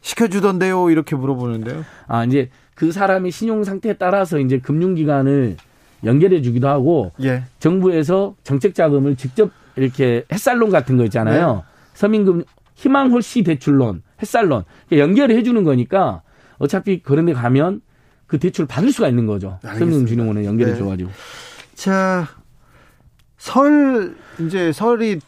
시켜주던데요. 0.00 0.90
이렇게 0.90 1.16
물어보는데요. 1.16 1.84
아, 2.06 2.24
이제 2.24 2.50
그 2.74 2.92
사람의 2.92 3.32
신용 3.32 3.64
상태에 3.64 3.94
따라서 3.94 4.38
이제 4.38 4.58
금융기관을 4.58 5.56
연결해 6.04 6.42
주기도 6.42 6.68
하고 6.68 7.12
예. 7.22 7.44
정부에서 7.58 8.34
정책 8.44 8.74
자금을 8.74 9.16
직접 9.16 9.50
이렇게 9.76 10.24
햇살론 10.32 10.70
같은 10.70 10.96
거 10.96 11.04
있잖아요. 11.04 11.54
네. 11.54 11.62
서민금 11.94 12.44
희망 12.74 13.10
홀씨 13.10 13.42
대출론, 13.42 14.02
햇살론 14.22 14.64
연결해 14.92 15.42
주는 15.42 15.64
거니까 15.64 16.22
어차피 16.58 17.02
그런 17.02 17.26
데 17.26 17.32
가면 17.32 17.80
그 18.26 18.38
대출을 18.38 18.68
받을 18.68 18.92
수가 18.92 19.08
있는 19.08 19.26
거죠. 19.26 19.58
서민금융진흥원에 19.62 20.44
연결해 20.44 20.72
네. 20.72 20.78
줘 20.78 20.84
가지고. 20.84 21.10
자, 21.74 22.26
설 23.36 24.16
이제 24.40 24.72
설이 24.72 25.20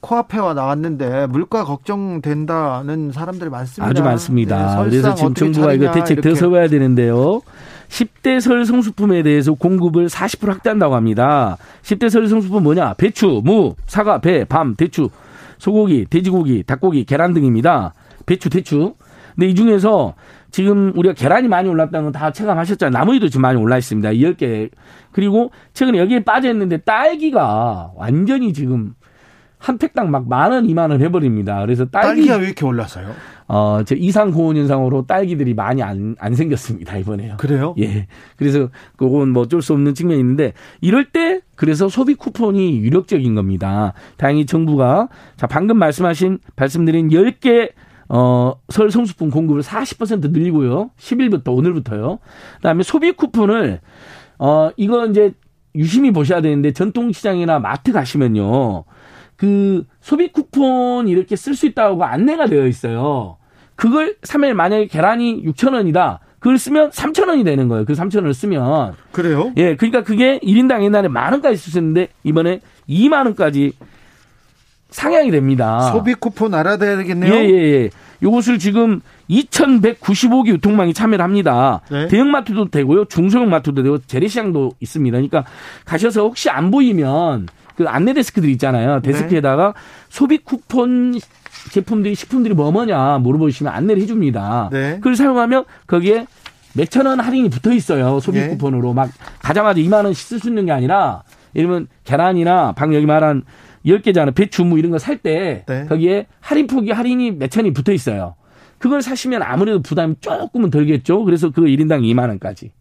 코앞에 0.00 0.38
와 0.38 0.54
나왔는데 0.54 1.26
물가 1.26 1.64
걱정된다는 1.64 3.12
사람들이 3.12 3.50
많습니다. 3.50 3.90
아주 3.90 4.02
많습니다. 4.02 4.82
네, 4.82 4.90
그래서 4.90 5.14
지금 5.14 5.34
정부가 5.34 5.74
이거 5.74 5.92
대책 5.92 6.22
더 6.22 6.34
세워야 6.34 6.68
되는데요. 6.68 7.42
10대 7.90 8.40
설 8.40 8.64
성수품에 8.64 9.22
대해서 9.22 9.52
공급을 9.52 10.06
40% 10.06 10.46
확대한다고 10.46 10.94
합니다. 10.94 11.58
10대 11.82 12.08
설 12.08 12.28
성수품 12.28 12.62
뭐냐? 12.62 12.94
배추, 12.94 13.42
무, 13.44 13.74
사과, 13.86 14.20
배, 14.20 14.44
밤, 14.44 14.76
대추, 14.76 15.10
소고기, 15.58 16.06
돼지고기, 16.08 16.62
닭고기, 16.62 17.04
계란 17.04 17.34
등입니다. 17.34 17.92
배추, 18.26 18.48
대추. 18.48 18.94
근데 19.34 19.48
이 19.48 19.54
중에서 19.54 20.14
지금 20.50 20.92
우리가 20.96 21.14
계란이 21.14 21.48
많이 21.48 21.68
올랐다는 21.68 22.04
건 22.06 22.12
다 22.12 22.32
체감하셨잖아요. 22.32 22.98
나무위도 22.98 23.28
지금 23.28 23.42
많이 23.42 23.58
올라 23.60 23.76
있습니다. 23.76 24.10
10개. 24.10 24.70
그리고 25.12 25.50
최근에 25.74 25.98
여기에 25.98 26.24
빠져 26.24 26.50
있는데 26.50 26.78
딸기가 26.78 27.90
완전히 27.96 28.52
지금 28.52 28.94
한 29.60 29.78
팩당 29.78 30.10
막 30.10 30.26
만 30.26 30.50
원, 30.52 30.64
이만 30.68 30.90
원 30.90 31.00
해버립니다. 31.02 31.60
그래서 31.60 31.84
딸기. 31.84 32.06
딸기 32.08 32.28
가 32.28 32.36
왜 32.38 32.46
이렇게 32.46 32.64
올랐어요? 32.64 33.12
어, 33.46 33.82
저 33.84 33.94
이상 33.94 34.30
고온 34.30 34.56
현상으로 34.56 35.06
딸기들이 35.06 35.54
많이 35.54 35.82
안, 35.82 36.16
안 36.18 36.34
생겼습니다, 36.34 36.96
이번에요. 36.96 37.36
그래요? 37.36 37.74
예. 37.78 38.06
그래서 38.36 38.68
그건 38.96 39.30
뭐 39.30 39.42
어쩔 39.42 39.60
수 39.60 39.72
없는 39.74 39.94
측면이 39.94 40.18
있는데 40.20 40.54
이럴 40.80 41.10
때 41.10 41.40
그래서 41.56 41.88
소비 41.88 42.14
쿠폰이 42.14 42.78
유력적인 42.78 43.34
겁니다. 43.34 43.92
다행히 44.16 44.46
정부가 44.46 45.08
자, 45.36 45.46
방금 45.46 45.78
말씀하신, 45.78 46.38
말씀드린 46.56 47.08
10개 47.10 47.70
어, 48.08 48.54
설 48.70 48.90
성수품 48.90 49.30
공급을 49.30 49.62
40% 49.62 50.30
늘리고요. 50.32 50.90
10일부터, 50.98 51.54
오늘부터요. 51.56 52.18
그 52.56 52.62
다음에 52.62 52.82
소비 52.82 53.12
쿠폰을, 53.12 53.80
어, 54.38 54.70
이거 54.76 55.06
이제 55.06 55.32
유심히 55.76 56.10
보셔야 56.12 56.40
되는데 56.40 56.72
전통시장이나 56.72 57.60
마트 57.60 57.92
가시면요. 57.92 58.84
그 59.40 59.84
소비 60.02 60.30
쿠폰 60.30 61.08
이렇게 61.08 61.34
쓸 61.34 61.54
수 61.54 61.64
있다고 61.64 62.04
안내가 62.04 62.44
되어 62.44 62.66
있어요. 62.66 63.38
그걸 63.74 64.16
3일 64.20 64.52
만약에 64.52 64.84
계란이 64.84 65.44
6천 65.46 65.72
원이다. 65.72 66.20
그걸 66.40 66.58
쓰면 66.58 66.90
3천 66.90 67.26
원이 67.26 67.42
되는 67.44 67.66
거예요. 67.66 67.86
그 67.86 67.94
3천 67.94 68.16
원을 68.16 68.34
쓰면. 68.34 68.92
그래요? 69.12 69.50
예, 69.56 69.76
그러니까 69.76 70.02
그게 70.02 70.38
1인당 70.40 70.84
옛날에 70.84 71.08
만 71.08 71.32
원까지 71.32 71.56
쓰셨는데 71.56 72.08
이번에 72.22 72.60
2만 72.86 73.24
원까지 73.24 73.72
상향이 74.90 75.30
됩니다. 75.30 75.90
소비 75.92 76.12
쿠폰 76.12 76.52
알아둬야 76.52 76.98
되겠네요. 76.98 77.32
예, 77.32 77.48
예, 77.48 77.62
예. 77.84 77.90
요것을 78.22 78.58
지금 78.58 79.00
2,195개 79.30 80.48
유통망이 80.48 80.92
참여를 80.92 81.24
합니다. 81.24 81.80
네. 81.90 82.08
대형마트도 82.08 82.68
되고요. 82.68 83.06
중소형 83.06 83.48
마트도 83.48 83.82
되고 83.82 83.96
재래시장도 84.00 84.72
있습니다. 84.80 85.16
그러니까 85.16 85.46
가셔서 85.86 86.24
혹시 86.24 86.50
안 86.50 86.70
보이면 86.70 87.46
그 87.80 87.88
안내 87.88 88.12
데스크들 88.12 88.50
있잖아요. 88.50 89.00
데스크에다가 89.00 89.72
네. 89.72 89.80
소비 90.10 90.36
쿠폰 90.36 91.18
제품들이 91.72 92.14
식품들이 92.14 92.52
뭐 92.52 92.70
뭐냐 92.70 93.16
물어보시면 93.20 93.72
안내를 93.72 94.02
해줍니다. 94.02 94.68
네. 94.70 94.96
그걸 94.96 95.16
사용하면 95.16 95.64
거기에 95.86 96.26
몇천 96.74 97.06
원 97.06 97.20
할인이 97.20 97.48
붙어 97.48 97.72
있어요. 97.72 98.20
소비 98.20 98.38
네. 98.38 98.48
쿠폰으로 98.48 98.92
막 98.92 99.10
가자마자 99.38 99.80
2만 99.80 100.04
원씩 100.04 100.28
쓸 100.28 100.40
수 100.40 100.48
있는 100.48 100.66
게 100.66 100.72
아니라 100.72 101.22
이러면 101.54 101.88
계란이나 102.04 102.72
방 102.72 102.92
여기 102.92 103.06
말한 103.06 103.44
10개잖아. 103.86 104.34
배추 104.34 104.62
무 104.66 104.78
이런 104.78 104.90
거 104.90 104.98
살때 104.98 105.64
네. 105.66 105.86
거기에 105.86 106.26
할인 106.40 106.66
폭이 106.66 106.90
할인이 106.90 107.30
몇 107.30 107.50
천이 107.50 107.72
붙어 107.72 107.92
있어요. 107.94 108.34
그걸 108.76 109.00
사시면 109.00 109.42
아무래도 109.42 109.80
부담이 109.80 110.16
조금은 110.20 110.68
덜겠죠. 110.68 111.24
그래서 111.24 111.48
그 111.48 111.62
1인당 111.62 112.02
2만 112.02 112.28
원까지. 112.28 112.72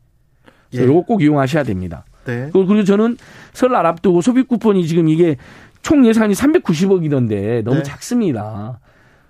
예. 0.74 0.84
요거 0.84 1.04
꼭 1.04 1.22
이용하셔야 1.22 1.64
됩니다. 1.64 2.04
네. 2.30 2.50
그리고 2.54 2.84
저는 2.84 3.18
설날 3.54 3.86
앞두고 3.86 4.22
소비 4.22 4.44
쿠폰이 4.44 4.88
지금 4.88 5.10
이게 5.10 5.38
총 5.82 6.06
예산이 6.06 6.34
390억이던데 6.34 7.64
너무 7.64 7.78
네. 7.78 7.84
작습니다. 7.84 8.80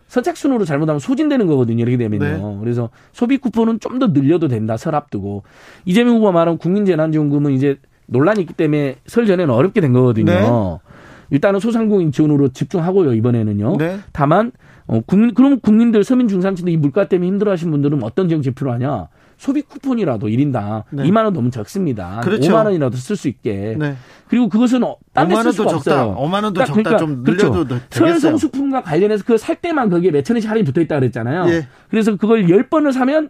선착순으로 0.07 0.65
잘못하면 0.65 0.99
소진되는 0.99 1.45
거거든요. 1.47 1.83
이렇게 1.83 1.97
되면요. 1.97 2.49
네. 2.53 2.57
그래서 2.59 2.89
소비 3.13 3.37
쿠폰은 3.37 3.79
좀 3.79 3.99
더 3.99 4.07
늘려도 4.07 4.47
된다. 4.47 4.77
설 4.77 4.95
앞두고. 4.95 5.43
이재명 5.85 6.15
후보가 6.15 6.31
말한 6.31 6.57
국민재난지원금은 6.57 7.51
이제 7.51 7.77
논란이 8.07 8.41
있기 8.41 8.53
때문에 8.53 8.95
설 9.05 9.25
전에는 9.27 9.53
어렵게 9.53 9.81
된 9.81 9.93
거거든요. 9.93 10.31
네. 10.31 10.89
일단은 11.31 11.59
소상공인 11.59 12.11
지원으로 12.11 12.49
집중하고요. 12.49 13.13
이번에는요. 13.13 13.77
네. 13.77 13.99
다만 14.11 14.51
어, 14.87 15.01
국민, 15.05 15.35
그럼 15.35 15.59
국민들 15.59 16.03
서민 16.03 16.27
중산층들 16.27 16.73
이 16.73 16.77
물가 16.77 17.07
때문에 17.07 17.27
힘들어 17.27 17.51
하신 17.51 17.69
분들은 17.69 18.01
어떤 18.03 18.27
정책 18.29 18.55
필요하냐? 18.55 19.07
소비 19.39 19.61
쿠폰이라도 19.61 20.27
1인당 20.27 20.83
네. 20.91 21.03
2만 21.03 21.23
원 21.23 21.31
넘으면 21.33 21.49
적습니다. 21.49 22.19
그렇죠. 22.23 22.51
5만 22.51 22.65
원이라도 22.65 22.97
쓸 22.97 23.15
수 23.15 23.29
있게. 23.29 23.75
네. 23.79 23.95
그리고 24.27 24.49
그것은 24.49 24.81
딴데쓸 25.13 25.53
수가 25.53 25.69
적다. 25.69 26.03
없어요. 26.03 26.15
5만 26.19 26.43
원도 26.43 26.59
적다. 26.65 26.73
그러니까, 26.73 26.97
좀 26.97 27.23
늘려도 27.23 27.51
그렇죠. 27.65 27.79
되겠어요. 27.89 28.19
성수품과 28.19 28.83
관련해서 28.83 29.23
그 29.23 29.37
살 29.37 29.55
때만 29.55 29.89
거기에 29.89 30.11
몇 30.11 30.23
천 30.23 30.35
원씩 30.35 30.49
할인이 30.49 30.65
붙어 30.65 30.81
있다 30.81 30.99
그랬잖아요. 30.99 31.49
예. 31.53 31.67
그래서 31.89 32.17
그걸 32.17 32.47
10번을 32.47 32.91
사면 32.91 33.29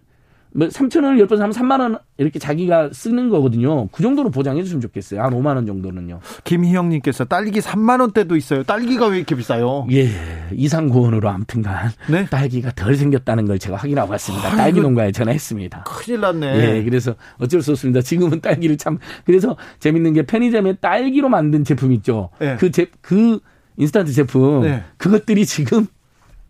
뭐 0.51 0.67
3천 0.67 1.03
원을 1.03 1.25
10번 1.25 1.37
사면 1.37 1.51
3만 1.51 1.79
원 1.79 1.99
이렇게 2.17 2.39
자기가 2.39 2.89
쓰는 2.91 3.29
거거든요. 3.29 3.87
그 3.89 4.01
정도로 4.01 4.31
보장해 4.31 4.63
줬으면 4.63 4.81
좋겠어요. 4.81 5.21
한 5.21 5.31
5만 5.31 5.55
원 5.55 5.65
정도는요. 5.65 6.19
김희영 6.43 6.89
님께서 6.89 7.25
딸기 7.25 7.59
3만 7.59 8.01
원대도 8.01 8.35
있어요. 8.35 8.63
딸기가 8.63 9.07
왜 9.07 9.17
이렇게 9.17 9.35
비싸요? 9.35 9.87
예. 9.91 10.09
이상고원으로 10.51 11.29
아무튼간 11.29 11.91
네? 12.09 12.25
딸기가 12.25 12.71
덜 12.75 12.95
생겼다는 12.95 13.45
걸 13.45 13.59
제가 13.59 13.77
확인하고 13.77 14.11
왔습니다. 14.11 14.51
아, 14.51 14.55
딸기 14.55 14.81
농가에 14.81 15.11
전화했습니다. 15.11 15.83
큰일 15.83 16.21
났네. 16.21 16.77
예. 16.77 16.83
그래서 16.83 17.15
어쩔 17.37 17.61
수 17.61 17.71
없습니다. 17.71 18.01
지금은 18.01 18.41
딸기를 18.41 18.77
참 18.77 18.97
그래서 19.25 19.55
재밌는 19.79 20.13
게 20.13 20.23
편의점에 20.23 20.77
딸기로 20.77 21.29
만든 21.29 21.63
제품 21.63 21.91
있죠. 21.93 22.29
네. 22.39 22.57
그 22.59 22.71
제, 22.71 22.87
그 23.01 23.39
인스턴트 23.77 24.11
제품 24.11 24.63
네. 24.63 24.83
그것들이 24.97 25.45
지금 25.45 25.87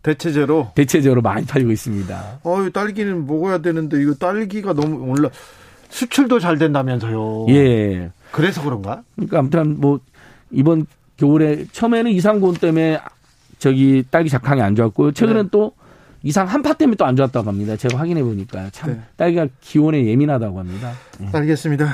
대체제로 0.02 0.70
대체제로 0.74 1.20
많이 1.20 1.44
팔리고 1.46 1.70
있습니다. 1.70 2.40
어유 2.44 2.72
딸기는 2.72 3.26
먹어야 3.26 3.58
되는데 3.58 4.00
이거 4.00 4.14
딸기가 4.14 4.72
너무 4.72 5.10
올라 5.10 5.28
수출도 5.90 6.38
잘 6.38 6.58
된다면서요. 6.58 7.46
예. 7.50 8.10
그래서 8.32 8.62
그런가? 8.62 9.02
그러니까 9.16 9.38
아무튼 9.40 9.80
뭐 9.80 10.00
이번 10.50 10.86
겨울에 11.16 11.66
처음에는 11.72 12.10
이상고온 12.12 12.54
때문에 12.54 13.00
저기 13.58 14.04
딸기 14.10 14.30
작황이 14.30 14.62
안 14.62 14.74
좋았고 14.74 15.12
최근엔 15.12 15.44
네. 15.44 15.48
또 15.52 15.72
이상 16.22 16.46
한파 16.46 16.72
때문에 16.74 16.96
또 16.96 17.04
안 17.04 17.16
좋았다고 17.16 17.48
합니다. 17.48 17.76
제가 17.76 17.98
확인해 17.98 18.22
보니까 18.22 18.70
참 18.70 18.90
네. 18.92 19.00
딸기가 19.16 19.48
기온에 19.60 20.06
예민하다고 20.06 20.58
합니다. 20.58 20.92
네. 21.18 21.28
알겠습니다. 21.32 21.88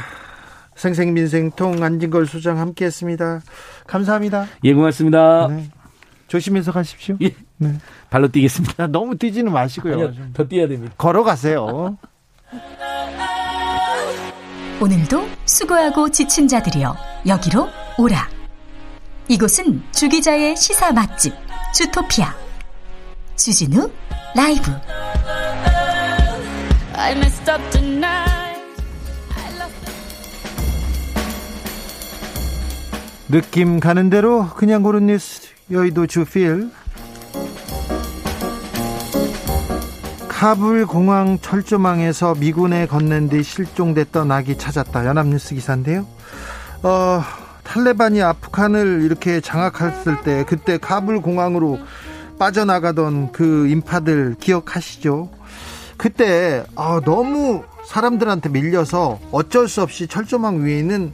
생생민생통 0.77 1.83
안진걸 1.83 2.27
소장 2.27 2.59
함께했습니다. 2.59 3.41
감사합니다. 3.87 4.47
예, 4.65 4.75
고맙습니다. 4.75 5.49
네. 5.49 5.69
조심해서 6.29 6.73
가십시오. 6.73 7.17
예. 7.23 7.35
네. 7.59 7.79
발로 8.11 8.29
뛰겠습니다. 8.29 8.89
너무 8.89 9.17
뛰지는 9.17 9.53
마시고요. 9.53 9.95
아니요, 9.95 10.13
더 10.33 10.47
뛰어야 10.47 10.69
됩니다. 10.69 10.95
걸어가세요. 10.99 11.97
오늘도 14.81 15.27
수고하고 15.47 16.11
지친 16.11 16.49
자들이여 16.49 16.97
여기로 17.27 17.69
오라. 17.99 18.29
이곳은 19.29 19.83
주기자의 19.93 20.57
시사 20.57 20.93
맛집 20.93 21.35
주토피아 21.75 22.35
주진우 23.37 23.91
라이브. 24.35 24.71
느낌 33.29 33.81
가는 33.81 34.09
대로 34.09 34.49
그냥 34.51 34.83
고른 34.83 35.07
뉴스 35.07 35.56
여의도 35.69 36.07
주필 36.07 36.71
카불 40.29 40.87
공항 40.87 41.39
철조망에서 41.41 42.37
미군에 42.37 42.87
건넨 42.87 43.29
뒤 43.29 43.43
실종됐던 43.43 44.31
아기 44.31 44.57
찾았다. 44.57 45.07
연합뉴스 45.07 45.57
기사인데요. 45.57 46.07
어, 46.85 47.23
탈레반이 47.65 48.23
아프간을 48.23 49.03
이렇게 49.03 49.41
장악했을 49.41 50.23
때 50.23 50.45
그때 50.47 50.79
카불 50.79 51.21
공항으로 51.21 51.81
빠져나가던 52.39 53.33
그 53.33 53.67
인파들 53.67 54.37
기억하시죠? 54.39 55.31
그때 55.97 56.65
어, 56.77 57.01
너무 57.01 57.65
사람들한테 57.87 58.51
밀려서 58.51 59.19
어쩔 59.33 59.69
수 59.69 59.83
없이 59.83 60.07
철조망 60.07 60.63
위에 60.63 60.79
있는 60.79 61.13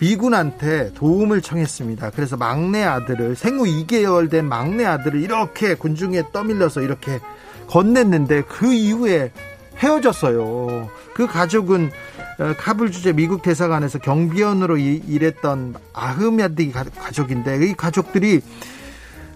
미군한테 0.00 0.92
도움을 0.94 1.42
청했습니다. 1.42 2.10
그래서 2.10 2.36
막내 2.36 2.82
아들을 2.82 3.36
생후 3.36 3.64
2개월 3.64 4.30
된 4.30 4.46
막내 4.46 4.84
아들을 4.84 5.20
이렇게 5.20 5.74
군중에 5.74 6.24
떠밀려서 6.32 6.80
이렇게 6.80 7.20
건넸는데 7.68 8.46
그 8.48 8.72
이후에 8.72 9.30
헤어졌어요. 9.76 10.88
그 11.14 11.26
가족은 11.26 11.90
어, 12.38 12.54
카불 12.56 12.90
주재 12.90 13.12
미국 13.12 13.42
대사관에서 13.42 13.98
경비원으로 13.98 14.78
일했던 14.78 15.74
아흐메디 15.92 16.72
가족인데 16.72 17.66
이 17.66 17.74
가족들이 17.74 18.40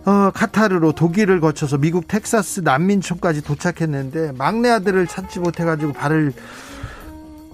어, 0.07 0.31
카타르로 0.35 0.93
독일을 0.93 1.41
거쳐서 1.41 1.79
미국 1.79 2.09
텍사스 2.09 2.61
난민촌까지 2.61 3.43
도착했는데 3.43 4.33
막내 4.33 4.71
아들을 4.71 5.07
찾지 5.07 5.41
못해가지고 5.41 5.93
발을 5.93 6.33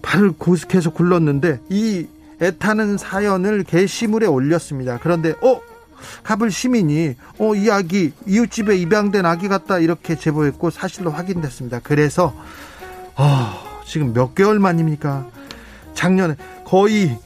발을 0.02 0.32
고스케서 0.32 0.90
굴렀는데 0.90 1.60
이 1.68 2.06
애타는 2.40 2.96
사연을 2.98 3.64
게시물에 3.64 4.26
올렸습니다. 4.26 4.98
그런데 5.02 5.34
어 5.42 5.60
카불 6.22 6.50
시민이 6.50 7.16
어 7.38 7.54
이 7.54 7.70
아기 7.70 8.12
이웃집에 8.26 8.76
입양된 8.76 9.26
아기 9.26 9.48
같다 9.48 9.78
이렇게 9.78 10.16
제보했고 10.16 10.70
사실로 10.70 11.10
확인됐습니다. 11.10 11.80
그래서 11.82 12.34
어, 13.16 13.82
지금 13.86 14.12
몇 14.14 14.34
개월 14.34 14.58
만입니까? 14.58 15.26
작년에 15.94 16.36
거의 16.64 17.18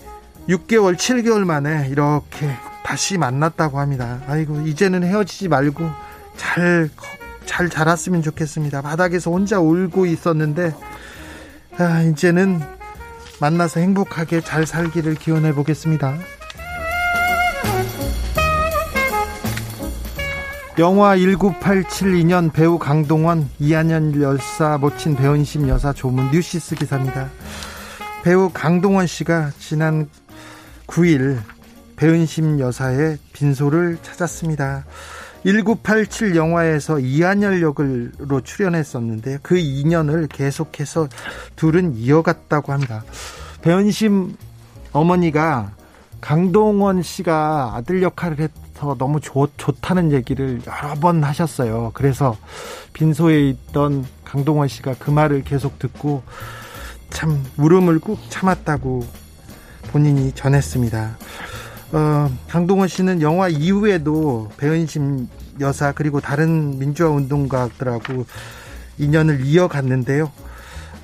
6개월, 0.49 0.97
7개월 0.97 1.45
만에 1.45 1.89
이렇게 1.89 2.51
다시 2.85 3.17
만났다고 3.17 3.79
합니다. 3.79 4.21
아이고 4.27 4.63
이제는 4.63 5.05
헤어지지 5.05 5.49
말고 5.49 5.89
잘잘 6.37 7.71
자랐으면 7.71 8.23
좋겠습니다. 8.23 8.83
바닥에서 8.83 9.31
혼자 9.31 9.61
울고 9.61 10.07
있었는데 10.07 10.75
아, 11.79 12.03
이제는 12.03 12.61
만나서 13.45 13.81
행복하게 13.81 14.41
잘 14.41 14.67
살기를 14.67 15.17
기원해 15.17 15.53
보겠습니다. 15.53 16.17
영화 20.79 21.15
1987 21.15 22.15
2년 22.23 22.51
배우 22.51 22.79
강동원, 22.79 23.51
이한현 23.59 24.19
열사 24.23 24.79
모친 24.79 25.15
배은심 25.15 25.69
여사 25.69 25.93
조문 25.93 26.31
뉴시스 26.31 26.75
기사입니다. 26.75 27.29
배우 28.23 28.49
강동원 28.49 29.07
씨가 29.07 29.51
지난 29.59 30.09
9일 30.87 31.39
배은심 31.97 32.61
여사의 32.61 33.19
빈소를 33.35 33.99
찾았습니다. 34.01 34.87
1987 35.45 36.37
영화에서 36.37 36.99
이한열 36.99 37.63
역으로 37.63 38.41
출연했었는데 38.43 39.39
그 39.43 39.59
인연을 39.59 40.29
계속해서 40.29 41.09
둘은 41.57 41.97
이어갔다고 41.97 42.73
합니다. 42.73 43.05
배은심 43.63 44.37
어머니가 44.93 45.73
강동원 46.21 47.03
씨가 47.03 47.73
아들 47.75 48.03
역할을 48.03 48.39
해서 48.41 48.97
너무 48.99 49.21
좋, 49.21 49.51
좋다는 49.59 50.13
얘기를 50.13 50.61
여러 50.67 50.95
번 50.95 51.23
하셨어요. 51.23 51.91
그래서 51.93 52.37
빈소에 52.95 53.49
있던 53.51 54.07
강동원 54.25 54.69
씨가 54.69 54.95
그 54.99 55.11
말을 55.11 55.45
계속 55.45 55.79
듣고 55.79 56.23
참 57.11 57.45
울음을 57.59 57.99
꾹 57.99 58.19
참았다고 58.31 59.07
본인이 59.93 60.33
전했습니다. 60.33 61.19
어, 61.95 62.29
강동원 62.49 62.89
씨는 62.89 63.23
영화 63.23 63.49
이후에도 63.49 64.51
배은심 64.57 65.29
여사 65.61 65.93
그리고 65.93 66.21
다른 66.21 66.77
민주화 66.81 67.09
운동가들하고 67.11 68.27
인연을 68.99 69.45
이어갔는데요. 69.45 70.33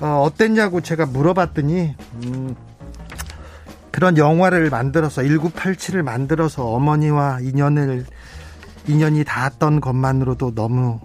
어, 0.01 0.21
어땠냐고 0.25 0.81
제가 0.81 1.05
물어봤더니 1.05 1.95
음, 2.25 2.55
그런 3.89 4.17
영화를 4.17 4.69
만들어서 4.69 5.21
1987을 5.21 6.01
만들어서 6.01 6.67
어머니와 6.67 7.39
인연을 7.39 8.05
인연이 8.87 9.23
닿았던 9.23 9.79
것만으로도 9.79 10.55
너무 10.55 10.99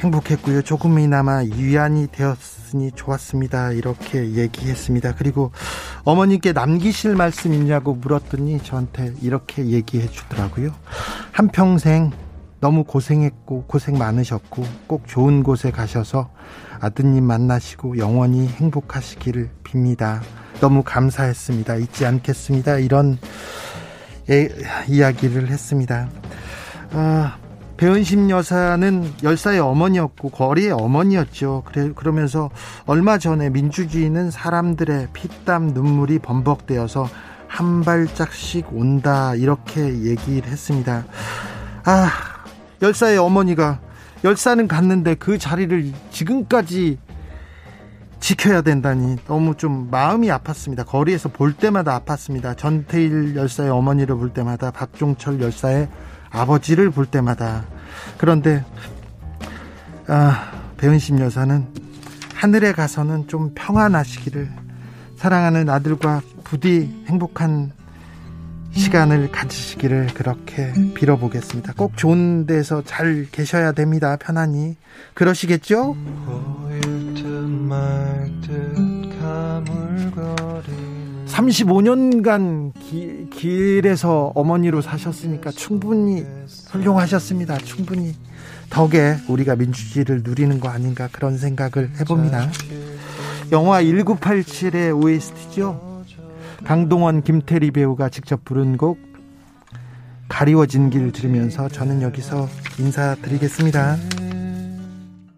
행복했고요. 0.00 0.60
조금이나마 0.60 1.38
위안이 1.38 2.08
되었으니 2.12 2.92
좋았습니다. 2.92 3.72
이렇게 3.72 4.32
얘기했습니다. 4.32 5.14
그리고 5.14 5.52
어머니께 6.04 6.52
남기실 6.52 7.14
말씀 7.14 7.54
있냐고 7.54 7.94
물었더니 7.94 8.62
저한테 8.62 9.14
이렇게 9.22 9.66
얘기해 9.66 10.08
주더라고요. 10.08 10.72
한평생 11.32 12.12
너무 12.60 12.84
고생했고 12.84 13.64
고생 13.66 13.96
많으셨고 13.98 14.64
꼭 14.86 15.06
좋은 15.06 15.42
곳에 15.42 15.70
가셔서 15.70 16.30
아드님 16.80 17.24
만나시고 17.24 17.98
영원히 17.98 18.46
행복하시기를 18.48 19.50
빕니다. 19.64 20.20
너무 20.60 20.82
감사했습니다. 20.82 21.76
잊지 21.76 22.06
않겠습니다. 22.06 22.78
이런 22.78 23.18
예, 24.30 24.48
이야기를 24.88 25.48
했습니다. 25.48 26.08
아, 26.92 27.36
배은심 27.76 28.30
여사는 28.30 29.12
열사의 29.22 29.60
어머니였고 29.60 30.30
거리의 30.30 30.70
어머니였죠. 30.70 31.64
그래 31.66 31.90
그러면서 31.94 32.50
얼마 32.86 33.18
전에 33.18 33.50
민주주의는 33.50 34.30
사람들의 34.30 35.08
피땀 35.12 35.68
눈물이 35.68 36.20
범벅되어서 36.20 37.08
한 37.48 37.82
발짝씩 37.82 38.72
온다 38.72 39.34
이렇게 39.34 39.80
얘기를 39.80 40.48
했습니다. 40.48 41.04
아 41.84 42.10
열사의 42.80 43.18
어머니가 43.18 43.80
열사는 44.22 44.66
갔는데 44.68 45.16
그 45.16 45.38
자리를 45.38 45.92
지금까지 46.10 46.98
지켜야 48.20 48.62
된다니 48.62 49.16
너무 49.26 49.54
좀 49.54 49.90
마음이 49.90 50.28
아팠습니다. 50.28 50.86
거리에서 50.86 51.28
볼 51.28 51.52
때마다 51.52 52.00
아팠습니다. 52.00 52.56
전태일 52.56 53.36
열사의 53.36 53.70
어머니를 53.70 54.16
볼 54.16 54.32
때마다 54.32 54.70
박종철 54.70 55.42
열사의 55.42 55.88
아버지를 56.34 56.90
볼 56.90 57.06
때마다 57.06 57.64
그런데 58.18 58.64
아, 60.06 60.52
배은심 60.76 61.20
여사는 61.20 61.66
하늘에 62.34 62.72
가서는 62.72 63.28
좀 63.28 63.52
평안하시기를 63.54 64.50
사랑하는 65.16 65.70
아들과 65.70 66.20
부디 66.42 67.04
행복한 67.06 67.72
시간을 68.72 69.30
가지시기를 69.30 70.08
그렇게 70.14 70.72
빌어보겠습니다. 70.94 71.74
꼭 71.76 71.96
좋은 71.96 72.44
데서 72.46 72.82
잘 72.82 73.26
계셔야 73.30 73.72
됩니다. 73.72 74.16
편안히. 74.16 74.76
그러시겠죠? 75.14 75.96
35년간 81.34 82.72
기, 82.78 83.28
길에서 83.30 84.30
어머니로 84.36 84.80
사셨으니까 84.80 85.50
충분히 85.50 86.24
훌륭하셨습니다. 86.70 87.58
충분히 87.58 88.14
덕에 88.70 89.16
우리가 89.28 89.56
민주주의를 89.56 90.22
누리는 90.22 90.60
거 90.60 90.68
아닌가 90.68 91.08
그런 91.10 91.36
생각을 91.36 91.90
해봅니다. 91.98 92.50
영화 93.50 93.82
1987의 93.82 94.96
OST죠. 95.02 96.04
강동원, 96.64 97.22
김태리 97.22 97.72
배우가 97.72 98.08
직접 98.08 98.44
부른 98.44 98.76
곡 98.76 98.98
가리워진 100.28 100.88
길 100.88 101.10
들으면서 101.12 101.68
저는 101.68 102.00
여기서 102.02 102.48
인사드리겠습니다. 102.78 103.96